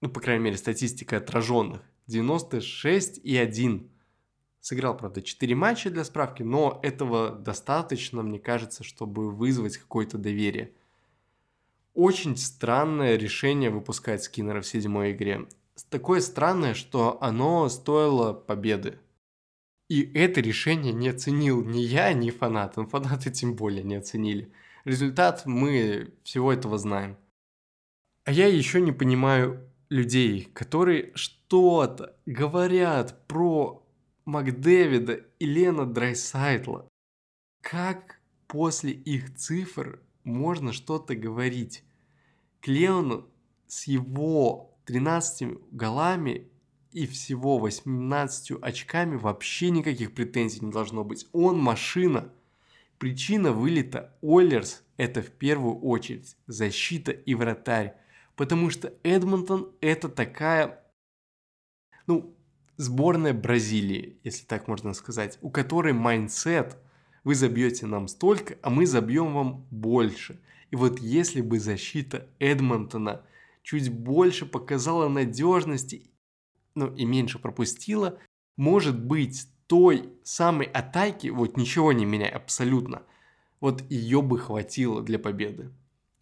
ну, 0.00 0.08
по 0.08 0.20
крайней 0.20 0.44
мере, 0.44 0.56
статистика 0.56 1.16
отраженных. 1.16 1.82
96 2.06 3.18
и 3.24 3.36
1 3.36 3.90
Сыграл, 4.60 4.96
правда, 4.96 5.22
4 5.22 5.54
матча 5.54 5.90
для 5.90 6.02
справки, 6.02 6.42
но 6.42 6.80
этого 6.82 7.30
достаточно, 7.30 8.22
мне 8.22 8.40
кажется, 8.40 8.82
чтобы 8.82 9.30
вызвать 9.30 9.76
какое-то 9.76 10.18
доверие. 10.18 10.72
Очень 11.94 12.36
странное 12.36 13.16
решение 13.16 13.70
выпускать 13.70 14.24
скиннера 14.24 14.60
в 14.60 14.66
седьмой 14.66 15.12
игре. 15.12 15.46
Такое 15.90 16.20
странное, 16.20 16.74
что 16.74 17.22
оно 17.22 17.68
стоило 17.68 18.32
победы. 18.32 18.98
И 19.88 20.02
это 20.14 20.40
решение 20.40 20.92
не 20.92 21.08
оценил 21.08 21.64
ни 21.64 21.78
я, 21.78 22.12
ни 22.12 22.30
фанаты. 22.30 22.80
Ну, 22.80 22.86
фанаты 22.86 23.30
тем 23.30 23.54
более 23.54 23.84
не 23.84 23.94
оценили. 23.96 24.52
Результат 24.84 25.46
мы 25.46 26.14
всего 26.24 26.52
этого 26.52 26.78
знаем. 26.78 27.16
А 28.24 28.32
я 28.32 28.46
еще 28.46 28.80
не 28.80 28.92
понимаю 28.92 29.70
людей, 29.88 30.48
которые 30.52 31.12
что-то 31.14 32.16
говорят 32.26 33.26
про 33.28 33.86
Макдэвида 34.24 35.12
и 35.38 35.46
Лена 35.46 35.86
Драйсайтла. 35.86 36.88
Как 37.60 38.20
после 38.48 38.92
их 38.92 39.36
цифр 39.36 40.00
можно 40.24 40.72
что-то 40.72 41.14
говорить? 41.14 41.84
К 42.60 42.68
Леону 42.68 43.28
с 43.68 43.86
его 43.86 44.75
13 44.86 45.58
голами 45.72 46.48
и 46.92 47.06
всего 47.06 47.58
18 47.58 48.52
очками 48.62 49.16
вообще 49.16 49.70
никаких 49.70 50.14
претензий 50.14 50.64
не 50.64 50.72
должно 50.72 51.04
быть. 51.04 51.26
Он 51.32 51.58
машина. 51.58 52.32
Причина 52.98 53.52
вылета 53.52 54.16
Ойлерс– 54.22 54.82
это 54.96 55.20
в 55.20 55.30
первую 55.30 55.78
очередь 55.80 56.36
защита 56.46 57.12
и 57.12 57.34
вратарь. 57.34 57.94
Потому 58.36 58.70
что 58.70 58.94
Эдмонтон– 59.02 59.72
это 59.80 60.08
такая, 60.08 60.82
ну, 62.06 62.34
сборная 62.76 63.34
Бразилии, 63.34 64.18
если 64.24 64.46
так 64.46 64.68
можно 64.68 64.94
сказать, 64.94 65.38
у 65.42 65.50
которой 65.50 65.92
mindset 65.92 66.78
вы 67.24 67.34
забьете 67.34 67.86
нам 67.86 68.08
столько, 68.08 68.56
а 68.62 68.70
мы 68.70 68.86
забьем 68.86 69.34
вам 69.34 69.66
больше. 69.70 70.40
И 70.70 70.76
вот 70.76 71.00
если 71.00 71.40
бы 71.40 71.58
защита 71.58 72.28
Эдмонтона 72.38 73.22
чуть 73.66 73.92
больше 73.92 74.46
показала 74.46 75.08
надежности, 75.08 76.10
ну 76.74 76.94
и 76.94 77.04
меньше 77.04 77.38
пропустила, 77.38 78.18
может 78.56 78.98
быть 78.98 79.48
той 79.66 80.08
самой 80.22 80.66
атаки, 80.66 81.28
вот 81.28 81.56
ничего 81.56 81.92
не 81.92 82.06
меняя 82.06 82.36
абсолютно, 82.36 83.02
вот 83.60 83.82
ее 83.90 84.22
бы 84.22 84.38
хватило 84.38 85.02
для 85.02 85.18
победы. 85.18 85.70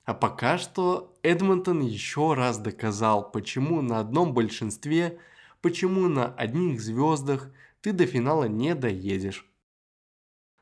А 0.04 0.14
пока 0.14 0.58
что 0.58 1.14
Эдмонтон 1.22 1.82
еще 1.82 2.34
раз 2.34 2.58
доказал, 2.58 3.30
почему 3.30 3.80
на 3.82 4.00
одном 4.00 4.34
большинстве– 4.34 5.18
почему 5.64 6.08
на 6.08 6.26
одних 6.34 6.78
звездах 6.78 7.48
ты 7.80 7.94
до 7.94 8.04
финала 8.04 8.44
не 8.44 8.74
доедешь. 8.74 9.50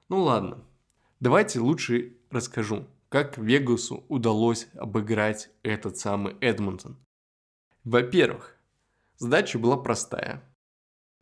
Ну 0.09 0.23
ладно, 0.23 0.63
давайте 1.19 1.59
лучше 1.59 2.17
расскажу, 2.31 2.87
как 3.13 3.37
Вегасу 3.37 4.07
удалось 4.09 4.69
обыграть 4.73 5.51
этот 5.63 5.99
самый 5.99 6.35
Эдмонтон. 6.41 6.97
Во-первых, 7.85 8.57
задача 9.19 9.59
была 9.59 9.77
простая. 9.77 10.43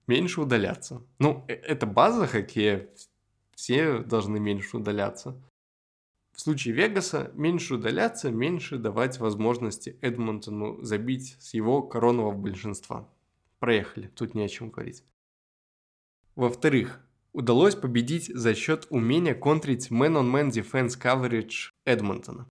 Меньше 0.06 0.40
удаляться. 0.40 1.02
Ну, 1.18 1.44
э, 1.48 1.54
это 1.54 1.86
база 1.86 2.28
хоккея, 2.28 2.88
все 3.56 3.98
должны 3.98 4.38
меньше 4.38 4.76
удаляться. 4.76 5.36
В 6.30 6.40
случае 6.40 6.74
Вегаса 6.74 7.32
меньше 7.34 7.74
удаляться, 7.74 8.30
меньше 8.30 8.78
давать 8.78 9.18
возможности 9.18 9.98
Эдмонтону 10.00 10.80
забить 10.84 11.36
с 11.40 11.54
его 11.54 11.82
коронного 11.82 12.30
большинства. 12.30 13.08
Проехали, 13.58 14.06
тут 14.06 14.36
не 14.36 14.44
о 14.44 14.48
чем 14.48 14.70
говорить. 14.70 15.02
Во-вторых, 16.36 17.04
удалось 17.32 17.74
победить 17.74 18.26
за 18.26 18.54
счет 18.54 18.86
умения 18.90 19.34
контрить 19.34 19.90
Man-on-Man 19.90 20.50
Defense 20.50 21.00
Coverage 21.00 21.70
Эдмонтона. 21.84 22.48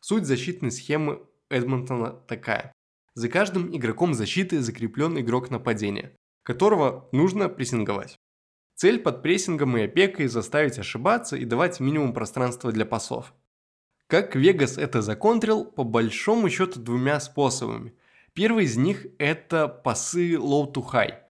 Суть 0.00 0.26
защитной 0.26 0.70
схемы 0.70 1.22
Эдмонтона 1.50 2.12
такая. 2.12 2.72
За 3.14 3.28
каждым 3.28 3.76
игроком 3.76 4.14
защиты 4.14 4.60
закреплен 4.60 5.18
игрок 5.18 5.50
нападения, 5.50 6.16
которого 6.42 7.08
нужно 7.12 7.48
прессинговать. 7.48 8.16
Цель 8.74 8.98
под 8.98 9.22
прессингом 9.22 9.76
и 9.76 9.82
опекой 9.82 10.28
заставить 10.28 10.78
ошибаться 10.78 11.36
и 11.36 11.44
давать 11.44 11.78
минимум 11.78 12.14
пространства 12.14 12.72
для 12.72 12.86
пасов. 12.86 13.34
Как 14.06 14.34
Вегас 14.34 14.78
это 14.78 15.02
законтрил, 15.02 15.64
по 15.64 15.84
большому 15.84 16.50
счету 16.50 16.80
двумя 16.80 17.20
способами. 17.20 17.94
Первый 18.34 18.64
из 18.64 18.76
них 18.76 19.06
это 19.18 19.68
пасы 19.68 20.32
low 20.34 20.72
to 20.72 20.82
high. 20.82 21.20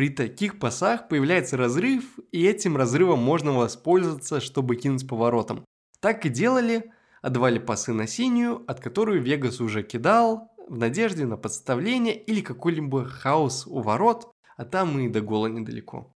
При 0.00 0.08
таких 0.08 0.58
пасах 0.58 1.08
появляется 1.08 1.58
разрыв, 1.58 2.04
и 2.32 2.46
этим 2.46 2.78
разрывом 2.78 3.18
можно 3.18 3.52
воспользоваться, 3.52 4.40
чтобы 4.40 4.76
кинуть 4.76 5.06
поворотом. 5.06 5.62
Так 6.00 6.24
и 6.24 6.30
делали, 6.30 6.90
отдавали 7.20 7.58
пасы 7.58 7.92
на 7.92 8.06
синюю, 8.06 8.64
от 8.66 8.80
которой 8.80 9.18
Вегас 9.18 9.60
уже 9.60 9.82
кидал, 9.82 10.54
в 10.70 10.78
надежде 10.78 11.26
на 11.26 11.36
подставление 11.36 12.18
или 12.18 12.40
какой-либо 12.40 13.04
хаос 13.04 13.66
у 13.66 13.82
ворот, 13.82 14.32
а 14.56 14.64
там 14.64 14.98
и 15.00 15.10
до 15.10 15.20
гола 15.20 15.48
недалеко. 15.48 16.10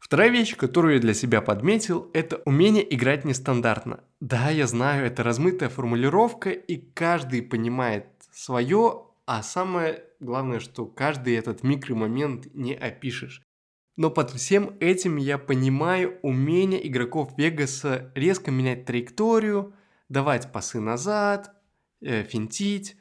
Вторая 0.00 0.30
вещь, 0.30 0.56
которую 0.56 0.94
я 0.94 1.00
для 1.00 1.12
себя 1.12 1.42
подметил, 1.42 2.10
это 2.14 2.40
умение 2.46 2.94
играть 2.94 3.26
нестандартно. 3.26 4.04
Да, 4.20 4.48
я 4.48 4.66
знаю, 4.66 5.04
это 5.04 5.22
размытая 5.22 5.68
формулировка, 5.68 6.48
и 6.48 6.78
каждый 6.78 7.42
понимает 7.42 8.06
свое, 8.32 9.02
а 9.26 9.42
самое 9.42 10.05
главное, 10.20 10.60
что 10.60 10.86
каждый 10.86 11.34
этот 11.34 11.62
микромомент 11.62 12.52
не 12.54 12.74
опишешь. 12.74 13.42
Но 13.96 14.10
под 14.10 14.30
всем 14.30 14.76
этим 14.80 15.16
я 15.16 15.38
понимаю 15.38 16.18
умение 16.22 16.86
игроков 16.86 17.32
Вегаса 17.38 18.12
резко 18.14 18.50
менять 18.50 18.84
траекторию, 18.84 19.74
давать 20.08 20.52
пасы 20.52 20.80
назад, 20.80 21.54
э, 22.00 22.22
финтить. 22.24 22.96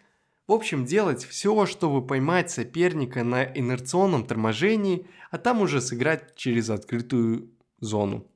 В 0.47 0.53
общем, 0.53 0.85
делать 0.85 1.25
все, 1.25 1.65
чтобы 1.65 2.05
поймать 2.05 2.51
соперника 2.51 3.23
на 3.23 3.43
инерционном 3.43 4.25
торможении, 4.25 5.07
а 5.31 5.37
там 5.37 5.61
уже 5.61 5.81
сыграть 5.81 6.35
через 6.35 6.69
открытую 6.69 7.51
зону. 7.79 8.31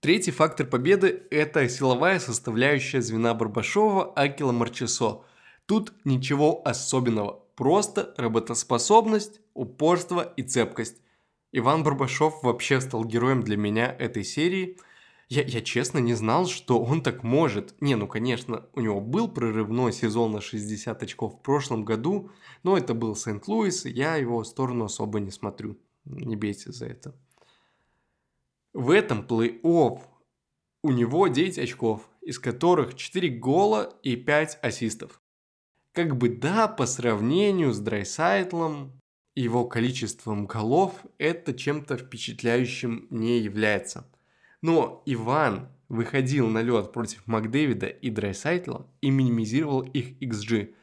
Третий 0.00 0.30
фактор 0.30 0.66
победы– 0.66 1.22
это 1.30 1.68
силовая 1.68 2.20
составляющая 2.20 3.00
звена 3.00 3.32
Барбашова 3.34 4.12
Акила 4.14 4.52
Марчесо– 4.52 5.24
Тут 5.66 5.92
ничего 6.04 6.62
особенного, 6.64 7.44
просто 7.56 8.14
работоспособность, 8.16 9.40
упорство 9.54 10.20
и 10.36 10.42
цепкость. 10.42 11.00
Иван 11.52 11.82
Барбашов 11.82 12.42
вообще 12.42 12.80
стал 12.80 13.04
героем 13.04 13.42
для 13.42 13.56
меня 13.56 13.90
этой 13.98 14.24
серии. 14.24 14.78
Я, 15.28 15.42
я 15.42 15.60
честно 15.60 15.98
не 15.98 16.14
знал, 16.14 16.46
что 16.46 16.80
он 16.80 17.02
так 17.02 17.24
может. 17.24 17.74
Не, 17.80 17.96
ну 17.96 18.06
конечно, 18.06 18.66
у 18.74 18.80
него 18.80 19.00
был 19.00 19.26
прорывной 19.26 19.92
сезон 19.92 20.32
на 20.32 20.40
60 20.40 21.02
очков 21.02 21.34
в 21.34 21.42
прошлом 21.42 21.84
году, 21.84 22.30
но 22.62 22.76
это 22.76 22.94
был 22.94 23.16
Сент-Луис, 23.16 23.86
и 23.86 23.90
я 23.90 24.16
его 24.16 24.44
сторону 24.44 24.84
особо 24.84 25.18
не 25.18 25.30
смотрю. 25.30 25.78
Не 26.04 26.36
бейте 26.36 26.70
за 26.70 26.86
это. 26.86 27.16
В 28.72 28.90
этом 28.90 29.26
плей-офф 29.26 30.00
у 30.82 30.92
него 30.92 31.26
9 31.26 31.58
очков, 31.58 32.08
из 32.20 32.38
которых 32.38 32.94
4 32.94 33.28
гола 33.30 33.98
и 34.02 34.14
5 34.14 34.58
ассистов. 34.62 35.20
Как 35.96 36.14
бы 36.14 36.28
да, 36.28 36.68
по 36.68 36.84
сравнению 36.84 37.72
с 37.72 37.78
Драйсайтлом, 37.78 39.00
его 39.34 39.64
количеством 39.64 40.44
голов 40.44 40.92
это 41.16 41.54
чем-то 41.54 41.96
впечатляющим 41.96 43.06
не 43.08 43.38
является. 43.38 44.06
Но 44.60 45.02
Иван 45.06 45.70
выходил 45.88 46.48
на 46.48 46.60
лед 46.60 46.92
против 46.92 47.26
Макдэвида 47.26 47.86
и 47.86 48.10
Драйсайтла 48.10 48.86
и 49.00 49.08
минимизировал 49.08 49.80
их 49.80 50.20
xG. 50.20 50.74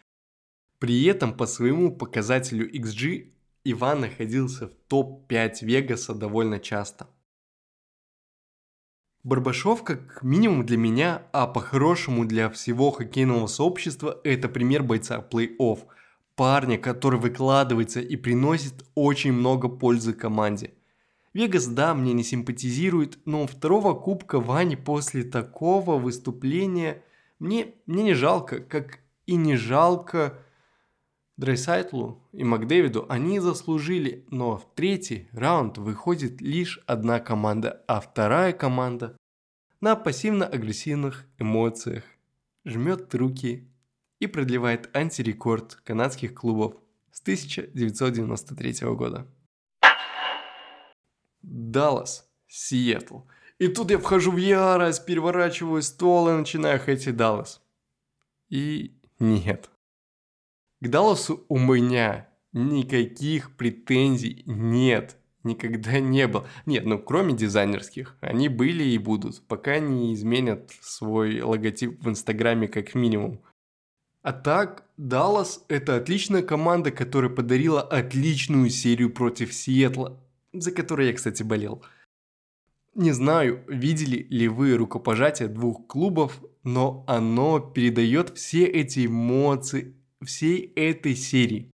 При 0.79 1.05
этом 1.05 1.37
по 1.37 1.45
своему 1.45 1.95
показателю 1.95 2.67
xG 2.75 3.33
Иван 3.65 4.01
находился 4.01 4.67
в 4.67 4.73
топ-5 4.87 5.57
Вегаса 5.61 6.15
довольно 6.15 6.59
часто. 6.59 7.07
Барбашов, 9.23 9.85
как 9.85 10.21
минимум 10.21 10.65
для 10.65 10.75
меня, 10.75 11.21
а 11.31 11.47
по-хорошему 11.47 12.25
для 12.25 12.49
всего 12.49 12.91
хоккейного 12.91 13.47
сообщества, 13.47 14.19
это 14.25 14.49
пример 14.49 14.83
бойца 14.83 15.25
плей-офф. 15.31 15.79
Парня, 16.35 16.77
который 16.77 17.19
выкладывается 17.19 18.01
и 18.01 18.17
приносит 18.17 18.85
очень 18.95 19.31
много 19.31 19.69
пользы 19.69 20.11
команде. 20.11 20.73
Вегас, 21.33 21.67
да, 21.67 21.93
мне 21.93 22.11
не 22.11 22.23
симпатизирует, 22.23 23.17
но 23.23 23.47
второго 23.47 23.93
кубка 23.93 24.41
Вани 24.41 24.75
после 24.75 25.23
такого 25.23 25.97
выступления 25.97 27.01
мне, 27.39 27.75
мне 27.85 28.03
не 28.03 28.13
жалко, 28.15 28.59
как 28.59 28.99
и 29.25 29.35
не 29.35 29.55
жалко 29.55 30.37
Дрейсайтлу 31.43 32.23
и 32.31 32.45
Макдэвиду. 32.45 33.05
Они 33.09 33.41
заслужили, 33.41 34.25
но 34.29 34.55
в 34.55 34.65
третий 34.75 35.27
раунд 35.33 35.77
выходит 35.77 36.39
лишь 36.39 36.79
одна 36.87 37.19
команда, 37.19 37.83
а 37.85 37.99
вторая 37.99 38.53
команда 38.53 39.17
на 39.81 39.97
пассивно-агрессивных 39.97 41.25
эмоциях 41.37 42.05
жмет 42.63 43.13
руки 43.13 43.67
и 44.19 44.27
продлевает 44.27 44.89
антирекорд 44.95 45.75
канадских 45.83 46.33
клубов 46.33 46.75
с 47.11 47.19
1993 47.19 48.87
года. 48.95 49.27
Даллас, 51.41 52.25
Сиэтл. 52.47 53.17
И 53.59 53.67
тут 53.67 53.91
я 53.91 53.97
вхожу 53.97 54.31
в 54.31 54.37
ярость, 54.37 55.05
переворачиваю 55.05 55.81
стол 55.81 56.29
и 56.29 56.31
начинаю 56.31 56.79
хейтить 56.79 57.17
Даллас. 57.17 57.61
И 58.47 58.95
нет. 59.19 59.69
К 60.83 60.89
Далласу 60.89 61.45
у 61.47 61.57
меня 61.57 62.27
никаких 62.51 63.55
претензий 63.55 64.43
нет. 64.45 65.15
Никогда 65.43 65.97
не 66.01 66.27
было. 66.27 66.45
Нет, 66.65 66.85
ну 66.85 66.99
кроме 66.99 67.33
дизайнерских. 67.33 68.17
Они 68.19 68.49
были 68.49 68.83
и 68.83 68.97
будут, 68.97 69.41
пока 69.47 69.79
не 69.79 70.13
изменят 70.13 70.71
свой 70.81 71.41
логотип 71.41 72.03
в 72.03 72.09
Инстаграме 72.09 72.67
как 72.67 72.95
минимум. 72.95 73.39
А 74.23 74.33
так, 74.33 74.83
Даллас– 74.97 75.63
это 75.69 75.95
отличная 75.95 76.41
команда, 76.41 76.91
которая 76.91 77.31
подарила 77.31 77.81
отличную 77.81 78.69
серию 78.69 79.09
против 79.09 79.53
Сиэтла, 79.53 80.21
за 80.51 80.73
которой 80.73 81.07
я, 81.07 81.13
кстати, 81.13 81.43
болел. 81.43 81.81
Не 82.93 83.13
знаю, 83.13 83.63
видели 83.69 84.27
ли 84.29 84.49
вы 84.49 84.75
рукопожатие 84.75 85.47
двух 85.47 85.87
клубов, 85.87 86.41
но 86.63 87.05
оно 87.07 87.61
передает 87.61 88.37
все 88.37 88.65
эти 88.65 89.05
эмоции 89.05 89.95
всей 90.25 90.71
этой 90.75 91.15
серии. 91.15 91.71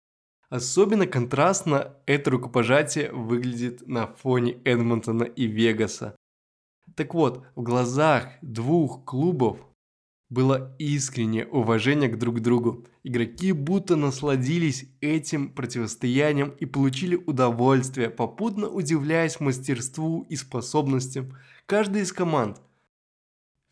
Особенно 0.49 1.05
контрастно 1.05 1.95
это 2.05 2.31
рукопожатие 2.31 3.11
выглядит 3.11 3.87
на 3.87 4.07
фоне 4.07 4.59
Эдмонтона 4.63 5.23
и 5.23 5.45
Вегаса. 5.45 6.15
Так 6.95 7.13
вот, 7.13 7.45
в 7.55 7.63
глазах 7.63 8.29
двух 8.41 9.03
клубов 9.03 9.59
было 10.29 10.75
искреннее 10.77 11.47
уважение 11.47 12.09
к 12.09 12.17
друг 12.17 12.39
другу. 12.41 12.85
Игроки 13.03 13.51
будто 13.51 13.95
насладились 13.95 14.85
этим 14.99 15.49
противостоянием 15.49 16.49
и 16.59 16.65
получили 16.65 17.15
удовольствие, 17.15 18.09
попутно 18.09 18.67
удивляясь 18.67 19.39
мастерству 19.39 20.25
и 20.29 20.35
способностям 20.35 21.37
каждой 21.65 22.01
из 22.01 22.11
команд. 22.11 22.61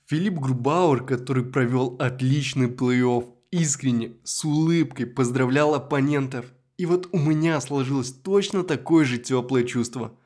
Филипп 0.08 0.36
Грубауэр, 0.36 1.04
который 1.06 1.44
провел 1.44 1.96
отличный 2.00 2.68
плей-офф, 2.68 3.35
искренне, 3.62 4.18
с 4.24 4.44
улыбкой 4.46 5.06
поздравлял 5.06 5.76
оппонентов. 5.76 6.46
И 6.78 6.86
вот 6.86 7.10
у 7.12 7.18
меня 7.18 7.60
сложилось 7.62 8.12
точно 8.12 8.64
такое 8.64 9.06
же 9.06 9.18
теплое 9.18 9.64
чувство. 9.64 10.18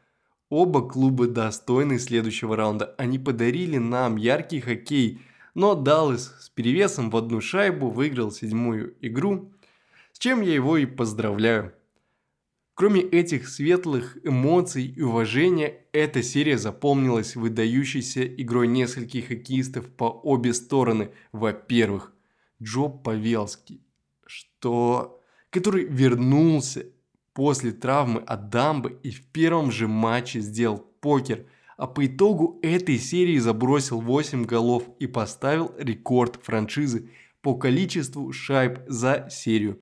Оба 0.49 0.87
клуба 0.87 1.27
достойны 1.27 1.99
следующего 1.99 2.55
раунда. 2.55 2.95
Они 2.97 3.19
подарили 3.19 3.77
нам 3.77 4.15
яркий 4.15 4.59
хоккей– 4.59 5.21
но 5.59 5.75
Даллас 5.75 6.35
с 6.39 6.49
перевесом 6.49 7.09
в 7.09 7.17
одну 7.17 7.41
шайбу 7.41 7.89
выиграл 7.89 8.31
седьмую 8.31 8.95
игру, 9.01 9.51
с 10.13 10.19
чем 10.19 10.41
я 10.41 10.53
его 10.53 10.77
и 10.77 10.85
поздравляю. 10.85 11.73
Кроме 12.75 13.01
этих 13.01 13.49
светлых 13.49 14.17
эмоций 14.23 14.85
и 14.85 15.01
уважения, 15.01 15.81
эта 15.91 16.23
серия 16.23 16.57
запомнилась 16.57 17.35
выдающейся 17.35 18.25
игрой 18.25 18.67
нескольких 18.67 19.27
хоккеистов 19.27 19.87
по 19.87 20.05
обе 20.05 20.53
стороны. 20.53 21.11
Во-первых, 21.33 22.13
Джо 22.61 22.89
Павелский, 22.89 23.81
что... 24.25 25.21
который 25.49 25.85
вернулся 25.85 26.85
после 27.33 27.71
травмы 27.71 28.21
от 28.21 28.49
дамбы 28.49 28.99
и 29.03 29.11
в 29.11 29.25
первом 29.27 29.71
же 29.71 29.87
матче 29.87 30.41
сделал 30.41 30.79
покер– 30.79 31.45
а 31.79 31.87
по 31.87 32.05
итогу 32.05 32.59
этой 32.61 32.97
серии 32.97 33.37
забросил 33.37 34.01
8 34.01 34.43
голов 34.43 34.83
и 34.99 35.07
поставил 35.07 35.73
рекорд 35.77 36.35
франшизы 36.43 37.09
по 37.41 37.55
количеству 37.55 38.33
шайб 38.33 38.79
за 38.87 39.29
серию. 39.31 39.79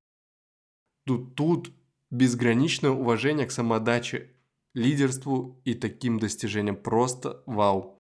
Тут, 1.08 1.34
тут 1.34 1.72
безграничное 2.12 2.92
уважение 2.92 3.48
к 3.48 3.52
самодаче, 3.52 4.32
лидерству 4.76 5.60
и 5.66 5.74
таким 5.74 6.20
достижениям. 6.20 6.76
Просто 6.76 7.42
вау. 7.48 7.98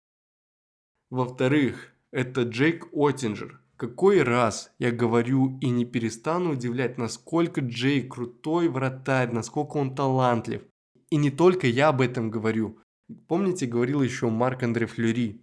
Во-вторых, 1.11 1.95
это 2.11 2.43
Джейк 2.43 2.89
Оттинджер. 2.93 3.61
Какой 3.77 4.23
раз 4.23 4.71
я 4.79 4.93
говорю 4.93 5.59
и 5.61 5.69
не 5.69 5.85
перестану 5.85 6.53
удивлять, 6.53 6.97
насколько 6.97 7.61
Джейк 7.61 8.15
крутой 8.15 8.69
вратарь, 8.69 9.33
насколько 9.33 9.79
он 9.79 9.95
талантлив. 9.95 10.63
И 11.11 11.17
не 11.17 11.31
только 11.31 11.67
я 11.67 11.89
об 11.89 12.01
этом 12.01 12.31
говорю. 12.31 12.79
Помните, 13.27 13.67
говорил 13.67 14.03
еще 14.03 14.31
Марк 14.31 14.63
Андре 14.63 14.87
Флюри. 14.87 15.43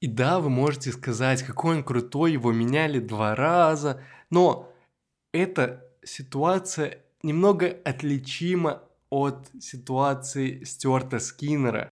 И 0.00 0.06
да, 0.06 0.40
вы 0.40 0.48
можете 0.48 0.92
сказать, 0.92 1.42
какой 1.42 1.76
он 1.76 1.84
крутой, 1.84 2.32
его 2.32 2.52
меняли 2.52 3.00
два 3.00 3.34
раза, 3.34 4.02
но 4.30 4.72
эта 5.32 5.84
ситуация 6.04 7.04
немного 7.22 7.66
отличима 7.84 8.82
от 9.10 9.50
ситуации 9.60 10.62
Стюарта 10.64 11.18
Скиннера. 11.18 11.90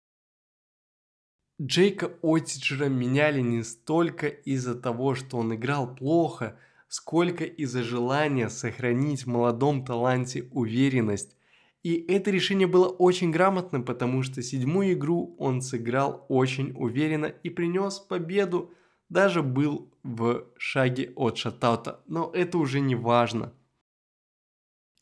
Джейка 1.60 2.12
Оттиджера 2.22 2.86
меняли 2.86 3.40
не 3.40 3.62
столько 3.62 4.28
из-за 4.28 4.74
того, 4.74 5.14
что 5.14 5.38
он 5.38 5.54
играл 5.54 5.94
плохо, 5.94 6.56
сколько 6.88 7.44
из-за 7.44 7.82
желания 7.82 8.48
сохранить 8.48 9.24
в 9.24 9.28
молодом 9.28 9.84
таланте 9.84 10.48
уверенность 10.52 11.38
и 11.82 12.04
это 12.08 12.30
решение 12.30 12.66
было 12.66 12.88
очень 12.88 13.30
грамотным, 13.30 13.84
потому 13.84 14.22
что 14.22 14.42
седьмую 14.42 14.92
игру 14.92 15.34
он 15.38 15.62
сыграл 15.62 16.26
очень 16.28 16.72
уверенно 16.76 17.26
и 17.26 17.50
принес 17.50 17.98
победу, 17.98 18.74
даже 19.08 19.42
был 19.42 19.90
в 20.02 20.44
шаге 20.58 21.12
от 21.14 21.38
шатаута, 21.38 22.02
но 22.06 22.30
это 22.34 22.58
уже 22.58 22.80
не 22.80 22.94
важно. 22.94 23.54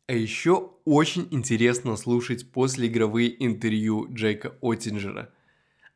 А 0.06 0.12
еще 0.12 0.74
очень 0.84 1.26
интересно 1.32 1.96
слушать 1.96 2.52
послеигровые 2.52 3.44
интервью 3.44 4.06
Джейка 4.12 4.56
Оттинджера. 4.60 5.32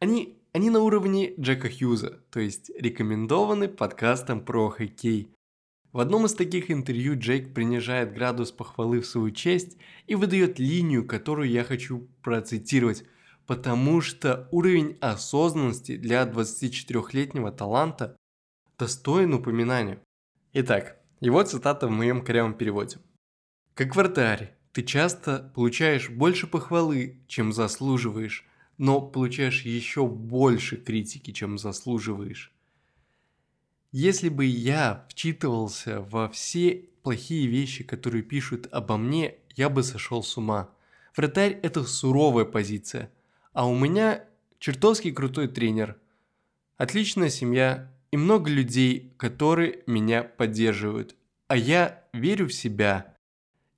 Они, 0.01 0.40
они 0.53 0.71
на 0.71 0.81
уровне 0.81 1.35
Джека 1.39 1.69
Хьюза, 1.69 2.21
то 2.31 2.41
есть 2.41 2.71
рекомендованы 2.77 3.69
подкастом 3.69 4.45
про 4.45 4.71
хоккей. 4.71 5.31
В 5.93 5.99
одном 5.99 6.27
из 6.27 6.35
таких 6.35 6.71
интервью 6.71 7.19
Джейк 7.19 7.53
принижает 7.53 8.13
градус 8.13 8.53
похвалы 8.53 9.01
в 9.01 9.07
свою 9.07 9.31
честь 9.33 9.77
и 10.07 10.15
выдает 10.15 10.59
линию, 10.59 11.07
которую 11.07 11.49
я 11.51 11.65
хочу 11.65 12.09
процитировать, 12.23 13.05
потому 13.47 14.01
что 14.01 14.49
уровень 14.53 14.97
осознанности 15.01 15.97
для 15.97 16.23
24-летнего 16.25 17.51
таланта 17.51 18.17
достоин 18.79 19.35
упоминания. 19.35 20.01
Итак, 20.53 21.01
его 21.21 21.43
цитата 21.43 21.87
в 21.87 21.91
моем 21.91 22.25
корявом 22.25 22.55
переводе. 22.55 22.99
Как 23.75 23.95
вратарь, 23.97 24.57
ты 24.73 24.83
часто 24.83 25.53
получаешь 25.55 26.09
больше 26.09 26.47
похвалы, 26.47 27.21
чем 27.27 27.53
заслуживаешь, 27.53 28.47
но 28.81 29.03
получаешь 29.03 29.67
еще 29.67 30.07
больше 30.07 30.79
критики, 30.79 31.33
чем 31.33 31.59
заслуживаешь. 31.59 32.51
Если 33.93 34.31
бы 34.31 34.47
я 34.47 35.05
вчитывался 35.11 36.01
во 36.01 36.31
все 36.31 36.87
плохие 37.03 37.47
вещи, 37.47 37.85
которые 37.85 38.23
пишут 38.23 38.69
обо 38.73 38.97
мне, 38.97 39.35
я 39.55 39.69
бы 39.69 39.83
сошел 39.83 40.23
с 40.23 40.35
ума. 40.39 40.71
Вратарь– 41.15 41.61
это 41.63 41.85
суровая 41.85 42.47
позиция. 42.47 43.13
А 43.53 43.69
у 43.69 43.77
меня 43.77 44.25
чертовски 44.59 45.11
крутой 45.11 45.49
тренер, 45.49 45.99
отличная 46.79 47.29
семья 47.29 47.93
и 48.11 48.17
много 48.17 48.49
людей, 48.49 49.13
которые 49.19 49.83
меня 49.87 50.23
поддерживают. 50.23 51.17
А 51.49 51.57
я 51.59 52.03
верю 52.15 52.49
в 52.49 52.55
себя 52.55 53.15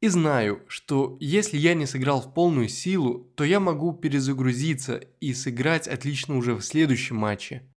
и 0.02 0.08
знаю, 0.08 0.62
что 0.68 1.16
если 1.20 1.56
я 1.56 1.72
не 1.72 1.86
сыграл 1.86 2.20
в 2.20 2.34
полную 2.34 2.68
силу, 2.68 3.32
то 3.36 3.44
я 3.44 3.60
могу 3.60 3.94
перезагрузиться 3.94 4.96
и 5.20 5.32
сыграть 5.32 5.88
отлично 5.88 6.36
уже 6.36 6.54
в 6.54 6.62
следующем 6.62 7.16
матче– 7.16 7.66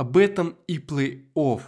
об 0.00 0.16
этом 0.16 0.56
и 0.66 0.78
плей-офф. 0.78 1.60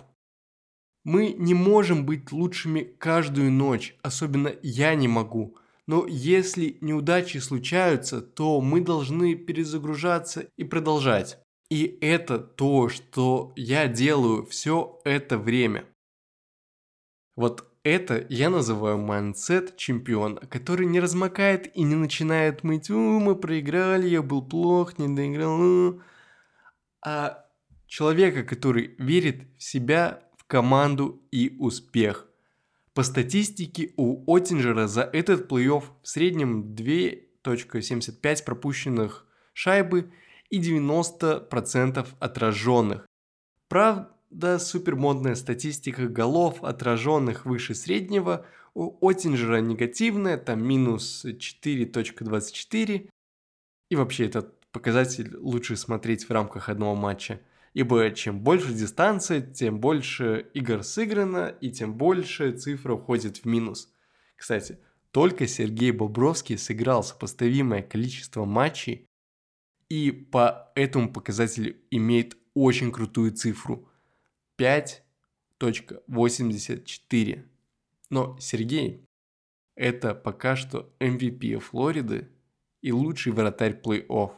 Мы 1.05 1.35
не 1.37 1.53
можем 1.53 2.07
быть 2.07 2.33
лучшими 2.33 2.81
каждую 2.81 3.53
ночь, 3.53 3.95
особенно 4.01 4.55
я 4.63 4.95
не 4.95 5.07
могу. 5.07 5.59
Но 5.87 6.07
если 6.07 6.79
неудачи 6.81 7.37
случаются, 7.37 8.23
то 8.23 8.63
мы 8.63 8.81
должны 8.81 9.35
перезагружаться 9.35 10.49
и 10.57 10.65
продолжать. 10.65 11.41
И 11.69 11.99
это 12.01 12.39
то, 12.39 12.89
что 12.89 13.53
я 13.55 13.87
делаю 13.87 14.47
все 14.47 15.03
это 15.05 15.37
время. 15.37 15.85
Вот 17.37 17.72
это 17.85 18.27
я 18.29 18.51
называю 18.51 18.99
mindset 18.99 19.77
чемпиона, 19.77 20.41
который 20.49 20.87
не 20.87 21.01
размокает 21.01 21.77
и 21.77 21.83
не 21.83 21.97
начинает 21.97 22.63
ныть, 22.63 22.91
мы 22.91 23.35
проиграли, 23.37 24.09
я 24.09 24.23
был 24.23 24.43
плох, 24.43 24.99
не 24.99 25.15
доиграл, 25.15 26.01
а 27.05 27.43
Человека, 27.93 28.43
который 28.43 28.95
верит 28.97 29.43
в 29.59 29.63
себя, 29.63 30.23
в 30.39 30.47
команду 30.47 31.23
и 31.31 31.55
успех. 31.59 32.27
По 32.95 33.03
статистике 33.03 33.93
у 33.99 34.25
Оттинджера 34.35 34.87
за 34.87 35.03
этот 35.03 35.53
плей-офф 35.53 35.85
в 36.03 36.09
среднем 36.09 36.75
2.75 36.75 38.45
пропущенных 38.45 39.27
шайбы 39.53 40.11
и 40.49 40.59
90% 40.59 42.09
отраженных. 42.19 43.07
Правда, 44.33 44.59
супермодная 44.59 45.35
статистика 45.35 46.09
голов, 46.09 46.65
отраженных 46.65 47.45
выше 47.45 47.75
среднего, 47.75 48.47
у 48.73 49.07
Оттинджера 49.07 49.61
негативная, 49.61 50.39
там 50.39 50.67
минус 50.67 51.27
4.24. 51.27 53.11
И 53.91 53.97
вообще 53.97 54.25
этот 54.25 54.59
показатель 54.71 55.37
лучше 55.37 55.77
смотреть 55.77 56.25
в 56.25 56.31
рамках 56.31 56.71
одного 56.71 56.95
матча. 56.95 57.43
Ибо 57.75 58.11
чем 58.11 58.41
больше 58.41 58.73
дистанция, 58.73 59.43
тем 59.43 59.81
больше 59.81 60.47
игр 60.55 60.83
сыграно, 60.83 61.55
и 61.61 61.71
тем 61.71 61.93
больше 61.95 62.53
цифра 62.53 62.95
уходит 62.95 63.37
в 63.37 63.45
минус. 63.45 63.93
Кстати, 64.37 64.79
только 65.11 65.47
Сергей 65.47 65.91
Бобровский 65.91 66.57
сыграл 66.57 67.05
сопоставимое 67.05 67.83
количество 67.83 68.47
матчей, 68.47 69.07
и 69.91 70.11
по 70.11 70.73
этому 70.75 71.13
показателю 71.13 71.77
имеет 71.91 72.39
очень 72.55 72.93
крутую 72.93 73.33
цифру. 73.33 73.91
5.84. 74.63 77.45
Но 78.11 78.37
Сергей– 78.39 79.05
это 79.75 80.15
пока 80.15 80.55
что 80.57 80.95
MVP 81.01 81.59
Флориды 81.59 82.29
и 82.81 82.93
лучший 82.93 83.33
вратарь 83.33 83.81
плей-офф. 83.81 84.31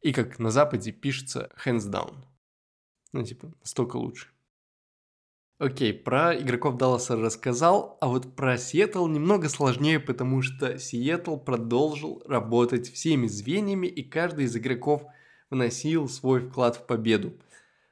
И 0.00 0.12
как 0.12 0.38
на 0.38 0.50
Западе 0.50 0.92
пишется 0.92 1.50
hands 1.64 1.90
down. 1.90 2.14
Ну, 3.12 3.24
типа, 3.24 3.52
настолько 3.60 3.96
лучше. 3.96 4.28
Окей, 5.58 5.92
про 5.92 6.38
игроков 6.38 6.76
Далласа 6.76 7.16
рассказал, 7.16 7.98
а 8.00 8.06
вот 8.06 8.36
про 8.36 8.56
Сиэтл 8.56 9.08
немного 9.08 9.48
сложнее, 9.48 9.98
потому 9.98 10.40
что 10.40 10.78
Сиэтл 10.78 11.36
продолжил 11.36 12.22
работать 12.26 12.88
всеми 12.88 13.26
звеньями, 13.26 13.88
и 13.88 14.04
каждый 14.04 14.44
из 14.44 14.56
игроков 14.56 15.02
вносил 15.50 16.08
свой 16.08 16.48
вклад 16.48 16.76
в 16.76 16.86
победу. 16.86 17.36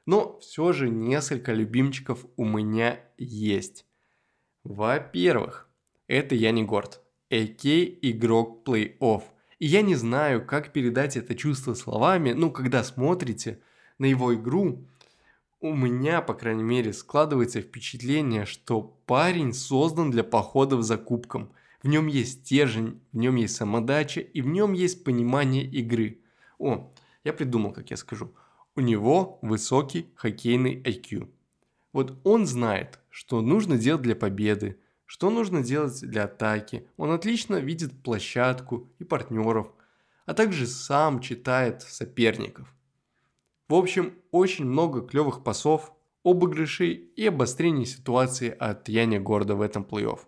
Но 0.07 0.39
все 0.39 0.71
же 0.71 0.89
несколько 0.89 1.53
любимчиков 1.53 2.25
у 2.37 2.45
меня 2.45 2.99
есть. 3.17 3.85
Во-первых, 4.63 5.69
это 6.07 6.33
Яни 6.33 6.63
Горд, 6.63 7.01
АК 7.29 7.65
игрок 7.65 8.65
плей-офф. 8.65 9.21
И 9.59 9.67
я 9.67 9.81
не 9.81 9.95
знаю, 9.95 10.45
как 10.45 10.71
передать 10.71 11.17
это 11.17 11.35
чувство 11.35 11.73
словами, 11.73 12.31
ну, 12.31 12.51
когда 12.51 12.85
смотрите 12.85 13.59
на 13.97 14.05
его 14.05 14.33
игру, 14.33 14.87
у 15.59 15.75
меня, 15.75 16.21
по 16.21 16.35
крайней 16.35 16.63
мере, 16.63 16.93
складывается 16.93 17.59
впечатление, 17.61 18.45
что 18.45 18.81
парень 19.07 19.53
создан 19.53 20.09
для 20.09 20.23
походов 20.23 20.83
за 20.83 20.97
кубком. 20.97 21.51
В 21.83 21.89
нем 21.89 22.07
есть 22.07 22.45
стержень, 22.45 23.01
в 23.11 23.17
нем 23.17 23.35
есть 23.35 23.57
самодача 23.57 24.21
и 24.21 24.41
в 24.41 24.47
нем 24.47 24.71
есть 24.71 25.03
понимание 25.03 25.65
игры. 25.65 26.21
О, 26.59 26.93
я 27.25 27.33
придумал, 27.33 27.73
как 27.73 27.89
я 27.91 27.97
скажу. 27.97 28.31
У 28.77 28.81
него 28.81 29.39
высокий 29.41 30.13
хоккейный 30.13 30.79
IQ. 30.83 31.27
Вот 31.93 32.19
он 32.23 32.45
знает, 32.45 32.99
что 33.09 33.41
нужно 33.41 33.75
делать 33.75 34.03
для 34.03 34.15
победы, 34.15 34.79
что 35.07 35.31
нужно 35.31 35.63
делать 35.63 35.99
для 36.01 36.25
атаки. 36.25 36.87
Он 36.95 37.09
отлично 37.09 37.55
видит 37.55 38.03
площадку 38.03 38.87
и 38.99 39.03
партнеров, 39.03 39.71
а 40.27 40.35
также 40.35 40.67
сам 40.67 41.21
читает 41.21 41.81
соперников. 41.81 42.71
В 43.67 43.73
общем, 43.73 44.13
очень 44.29 44.65
много 44.65 45.01
клевых 45.01 45.43
пасов, 45.43 45.91
обыгрышей 46.23 46.93
и 46.93 47.25
обострений 47.25 47.87
ситуации 47.87 48.51
от 48.51 48.89
Яни 48.89 49.17
Горда 49.17 49.55
в 49.55 49.61
этом 49.61 49.87
плей-офф. 49.89 50.19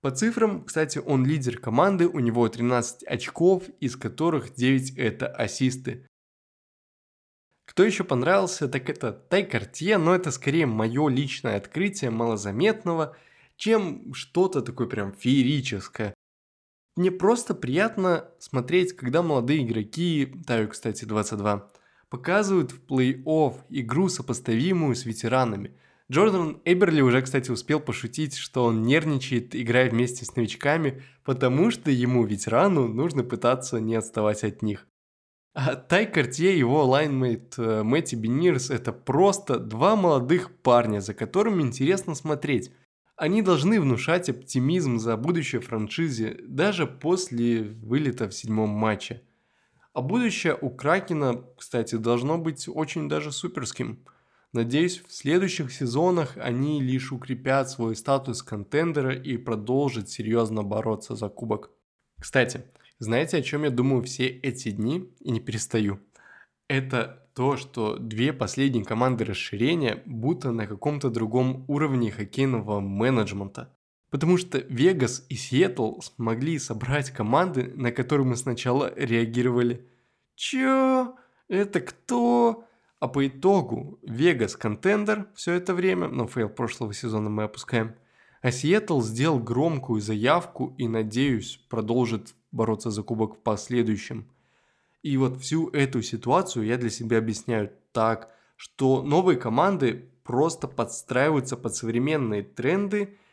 По 0.00 0.10
цифрам, 0.10 0.64
кстати, 0.64 0.98
он 0.98 1.24
лидер 1.24 1.58
команды, 1.60 2.08
у 2.08 2.18
него 2.18 2.48
13 2.48 3.04
очков, 3.04 3.62
из 3.78 3.94
которых 3.94 4.54
9 4.54 4.96
это 4.96 5.28
ассисты. 5.28 6.08
Кто 7.70 7.84
еще 7.84 8.02
понравился, 8.02 8.66
так 8.66 8.90
это 8.90 9.12
Тай 9.12 9.44
Картье, 9.44 9.96
но 9.96 10.12
это 10.12 10.32
скорее 10.32 10.66
мое 10.66 11.08
личное 11.08 11.56
открытие 11.56 12.10
малозаметного, 12.10 13.16
чем 13.56 14.12
что-то 14.12 14.60
такое 14.60 14.88
прям 14.88 15.12
феерическое. 15.12 16.12
Мне 16.96 17.12
просто 17.12 17.54
приятно 17.54 18.28
смотреть, 18.40 18.94
когда 18.94 19.22
молодые 19.22 19.64
игроки, 19.64 20.34
Таю, 20.48 20.66
кстати, 20.66 21.04
22, 21.04 21.70
показывают 22.08 22.72
в 22.72 22.84
плей-офф 22.86 23.60
игру, 23.68 24.08
сопоставимую 24.08 24.96
с 24.96 25.04
ветеранами. 25.04 25.76
Джордан 26.10 26.60
Эберли 26.64 27.02
уже, 27.02 27.22
кстати, 27.22 27.52
успел 27.52 27.78
пошутить, 27.78 28.34
что 28.34 28.64
он 28.64 28.82
нервничает, 28.82 29.54
играя 29.54 29.88
вместе 29.88 30.24
с 30.24 30.34
новичками, 30.34 31.04
потому 31.22 31.70
что 31.70 31.92
ему, 31.92 32.26
ветерану, 32.26 32.88
нужно 32.88 33.22
пытаться 33.22 33.78
не 33.78 33.94
отставать 33.94 34.42
от 34.42 34.60
них. 34.60 34.88
А 35.52 35.74
Тай 35.74 36.06
Картье 36.06 36.54
и 36.54 36.58
его 36.58 36.84
linemate 36.84 37.54
э, 37.58 37.82
Мэтти 37.82 38.14
Бенирс– 38.14 38.70
это 38.70 38.92
просто 38.92 39.58
два 39.58 39.96
молодых 39.96 40.56
парня, 40.62 41.00
за 41.00 41.12
которыми 41.12 41.62
интересно 41.62 42.14
смотреть. 42.14 42.72
Они 43.16 43.42
должны 43.42 43.80
внушать 43.80 44.28
оптимизм 44.28 44.98
за 44.98 45.16
будущее 45.16 45.60
франшизе 45.60 46.38
даже 46.42 46.86
после 46.86 47.62
вылета 47.62 48.28
в 48.28 48.34
седьмом 48.34 48.70
матче– 48.70 49.22
а 49.92 50.02
будущее 50.02 50.56
у 50.60 50.70
Кракена, 50.70 51.44
кстати, 51.56 51.96
должно 51.96 52.38
быть 52.38 52.68
очень 52.68 53.08
даже 53.08 53.32
суперским. 53.32 54.04
Надеюсь, 54.52 55.02
в 55.06 55.12
следующих 55.12 55.72
сезонах 55.72 56.36
они 56.36 56.80
лишь 56.80 57.12
укрепят 57.12 57.70
свой 57.70 57.96
статус 57.96 58.42
contender 58.42 59.07
а 59.07 59.14
и 59.14 59.36
продолжат 59.36 60.08
серьезно 60.08 60.62
бороться 60.62 61.16
за 61.16 61.28
кубок. 61.28 61.70
Кстати, 62.20 62.64
знаете, 63.00 63.38
о 63.38 63.42
чем 63.42 63.64
я 63.64 63.70
думаю 63.70 64.02
все 64.02 64.28
эти 64.28 64.70
дни 64.70 65.10
и 65.20 65.30
не 65.30 65.40
перестаю? 65.40 66.00
Это 66.68 67.26
то, 67.34 67.56
что 67.56 67.96
две 67.96 68.34
последние 68.34 68.84
команды 68.84 69.24
расширения 69.24 70.02
будто 70.04 70.52
на 70.52 70.66
каком-то 70.66 71.08
другом 71.08 71.64
уровне 71.66 72.10
хоккейного 72.10 72.80
менеджмента. 72.80 73.74
Потому 74.10 74.36
что 74.36 74.58
Вегас 74.58 75.24
и 75.30 75.34
Сиэтл 75.34 76.00
смогли 76.00 76.58
собрать 76.58 77.10
команды, 77.10 77.72
на 77.74 77.90
которые 77.90 78.26
мы 78.26 78.36
сначала 78.36 78.92
реагировали. 78.94 79.88
Чё? 80.34 81.16
Это 81.48 81.80
кто? 81.80 82.66
А 82.98 83.08
по 83.08 83.26
итогу 83.26 83.98
Вегас 84.02 84.56
contender 84.56 85.28
все 85.34 85.54
это 85.54 85.72
время, 85.72 86.08
но 86.08 86.26
fail 86.26 86.50
прошлого 86.50 86.92
сезона 86.92 87.30
мы 87.30 87.44
опускаем. 87.44 87.94
А 88.40 88.50
Сиэтл 88.50 89.00
сделал 89.02 89.38
громкую 89.38 90.00
заявку 90.00 90.74
и, 90.78 90.88
надеюсь, 90.88 91.58
продолжит 91.68 92.34
бороться 92.52 92.90
за 92.90 93.02
кубок 93.02 93.36
в 93.36 93.38
последующем. 93.38 94.30
И 95.02 95.16
вот 95.16 95.40
всю 95.40 95.68
эту 95.70 96.02
ситуацию 96.02 96.64
я 96.66 96.76
для 96.78 96.90
себя 96.90 97.18
объясняю 97.18 97.72
так, 97.92 98.30
что 98.56 99.02
новые 99.02 99.38
команды 99.38 100.10
просто 100.24 100.68
подстраиваются 100.68 101.56
под 101.56 101.74
современные 101.74 102.42
тренды– 102.42 103.16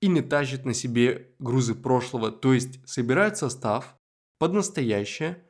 и 0.00 0.08
не 0.08 0.20
тащит 0.20 0.64
на 0.64 0.74
себе 0.74 1.30
грузы 1.38 1.74
прошлого, 1.74 2.30
то 2.30 2.52
есть 2.52 2.86
собирает 2.88 3.36
состав 3.36 3.96
под 4.38 4.52
настоящее. 4.52 5.42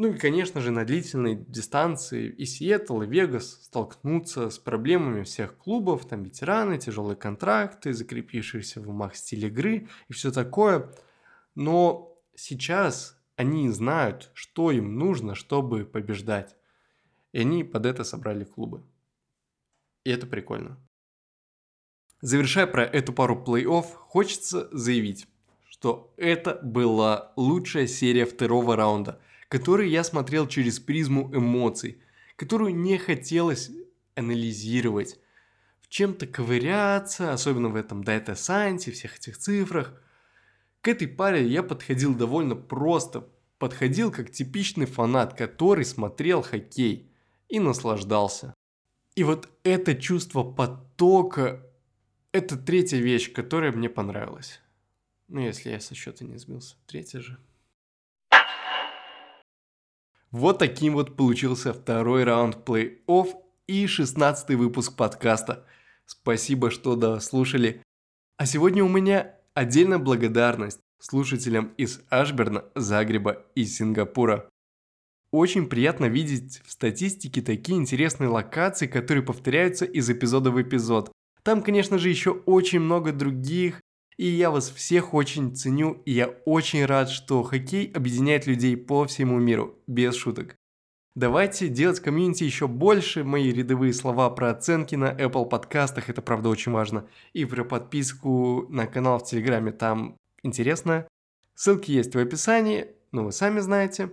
Ну 0.00 0.12
и, 0.12 0.16
конечно 0.16 0.60
же, 0.60 0.70
на 0.70 0.84
длительной 0.84 1.34
дистанции 1.34 2.28
и 2.28 2.46
Сиэтл, 2.46 3.02
и 3.02 3.06
Вегас 3.08 3.64
столкнутся 3.64 4.48
с 4.48 4.56
проблемами 4.56 5.24
всех 5.24 5.56
клубов, 5.56 6.06
там 6.06 6.22
ветераны, 6.22 6.78
тяжелые 6.78 7.16
контракты, 7.16 7.92
закрепившиеся 7.92 8.80
в 8.80 8.88
умах 8.88 9.16
стиль 9.16 9.46
игры 9.46 9.88
и 10.06 10.12
все 10.12 10.30
такое. 10.30 10.94
Но 11.56 12.16
сейчас 12.36 13.20
они 13.34 13.68
знают, 13.70 14.30
что 14.34 14.70
им 14.70 14.98
нужно, 14.98 15.34
чтобы 15.34 15.84
побеждать. 15.84 16.54
И 17.32 17.40
они 17.40 17.64
под 17.64 17.84
это 17.84 18.04
собрали 18.04 18.44
клубы. 18.44 18.84
И 20.04 20.10
это 20.10 20.28
прикольно. 20.28 20.78
Завершая 22.20 22.68
про 22.68 22.84
эту 22.84 23.12
пару 23.12 23.34
плей-офф, 23.34 23.86
хочется 23.96 24.68
заявить, 24.70 25.26
что 25.68 26.14
это 26.16 26.60
была 26.62 27.32
лучшая 27.34 27.88
серия 27.88 28.26
второго 28.26 28.76
раунда, 28.76 29.20
которую 29.48 29.88
я 29.88 30.04
смотрел 30.04 30.46
через 30.46 30.78
призму 30.78 31.30
эмоций, 31.34 32.00
которую 32.36 32.74
не 32.74 32.98
хотелось 32.98 33.70
анализировать, 34.14 35.18
в 35.80 35.88
чем-то 35.88 36.26
ковыряться, 36.26 37.32
особенно 37.32 37.68
в 37.70 37.76
этом 37.76 38.04
дата 38.04 38.34
сайенсе, 38.34 38.92
всех 38.92 39.16
этих 39.16 39.38
цифрах. 39.38 39.94
К 40.82 40.88
этой 40.88 41.08
паре 41.08 41.46
я 41.46 41.62
подходил 41.62 42.14
довольно 42.14 42.54
просто, 42.54 43.26
подходил 43.58 44.12
как 44.12 44.30
типичный 44.30 44.86
фанат, 44.86 45.34
который 45.34 45.84
смотрел 45.84 46.42
хоккей 46.42 47.10
и 47.48 47.58
наслаждался. 47.58 48.54
И 49.14 49.24
вот 49.24 49.48
это 49.64 49.94
чувство 49.94 50.44
потока 50.44 51.64
это 52.32 52.56
третья 52.56 52.98
вещь, 52.98 53.32
которая 53.32 53.72
мне 53.72 53.88
понравилась. 53.88 54.60
Ну, 55.28 55.40
если 55.40 55.70
я 55.70 55.80
со 55.80 55.94
счета 55.94 56.24
не 56.24 56.36
сбился. 56.36 56.76
Третья 56.86 57.20
же. 57.20 57.38
Вот 60.30 60.58
таким 60.58 60.92
вот 60.92 61.16
получился 61.16 61.72
второй 61.72 62.24
раунд 62.24 62.58
плей-офф 62.66 63.28
и 63.66 63.86
шестнадцатый 63.86 64.56
выпуск 64.56 64.94
подкаста. 64.94 65.64
Спасибо, 66.04 66.70
что 66.70 66.96
дослушали. 66.96 67.82
А 68.36 68.44
сегодня 68.44 68.84
у 68.84 68.88
меня 68.88 69.34
отдельная 69.54 69.98
благодарность 69.98 70.80
слушателям 70.98 71.72
из 71.78 72.02
Ашберна, 72.10 72.64
Загреба 72.74 73.46
и 73.54 73.64
Сингапура. 73.64 74.50
Очень 75.32 75.66
приятно 75.66 76.04
видеть 76.06 76.60
в 76.62 76.72
статистике 76.72 77.40
такие 77.40 77.78
интересные 77.78 78.28
локации, 78.28 78.86
которые 78.86 79.24
повторяются 79.24 79.86
из 79.86 80.10
эпизода 80.10 80.50
в 80.50 80.60
эпизод. 80.60 81.10
Там, 81.42 81.62
конечно 81.62 81.98
же, 81.98 82.10
еще 82.10 82.32
очень 82.32 82.80
много 82.80 83.12
других 83.12 83.80
И 84.18 84.26
я 84.26 84.50
вас 84.50 84.68
всех 84.70 85.14
очень 85.14 85.54
ценю, 85.54 86.02
и 86.04 86.12
я 86.12 86.26
очень 86.44 86.84
рад, 86.84 87.08
что 87.08 87.44
хоккей 87.44 87.92
объединяет 87.94 88.48
людей 88.48 88.76
по 88.76 89.06
всему 89.06 89.38
миру, 89.38 89.78
без 89.86 90.16
шуток. 90.16 90.56
Давайте 91.14 91.68
делать 91.68 92.00
комьюнити 92.00 92.42
еще 92.42 92.66
больше. 92.66 93.22
Мои 93.22 93.52
рядовые 93.52 93.92
слова 93.92 94.28
про 94.30 94.50
оценки 94.50 94.96
на 94.96 95.12
Apple 95.12 95.48
подкастах, 95.48 96.08
это 96.08 96.20
правда 96.20 96.48
очень 96.48 96.72
важно. 96.72 97.06
И 97.32 97.44
про 97.44 97.64
подписку 97.64 98.66
на 98.68 98.86
канал 98.88 99.20
в 99.20 99.24
Телеграме, 99.24 99.70
там 99.70 100.16
интересно. 100.42 101.06
Ссылки 101.54 101.92
есть 101.92 102.14
в 102.14 102.18
описании, 102.18 102.88
ну 103.12 103.24
вы 103.24 103.32
сами 103.32 103.60
знаете. 103.60 104.10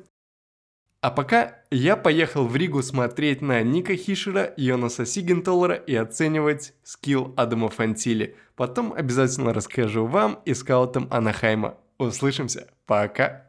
А 1.02 1.12
пока 1.12 1.60
я 1.70 1.96
поехал 1.96 2.48
в 2.48 2.56
Ригу 2.56 2.82
смотреть 2.82 3.42
на 3.42 3.62
Ника 3.62 3.96
Хишера, 3.96 4.54
Йонаса 4.58 5.06
Сигентолера 5.06 5.76
и 5.76 5.94
оценивать 5.94 6.74
скилл 6.84 7.34
Адама 7.38 7.70
Фантили. 7.70 8.36
Потом 8.56 8.94
обязательно 8.94 9.54
расскажу 9.54 10.06
вам 10.06 10.40
и 10.46 10.54
скаутам 10.54 11.08
Анахайма. 11.12 11.76
Услышимся. 11.98 12.68
Пока. 12.86 13.45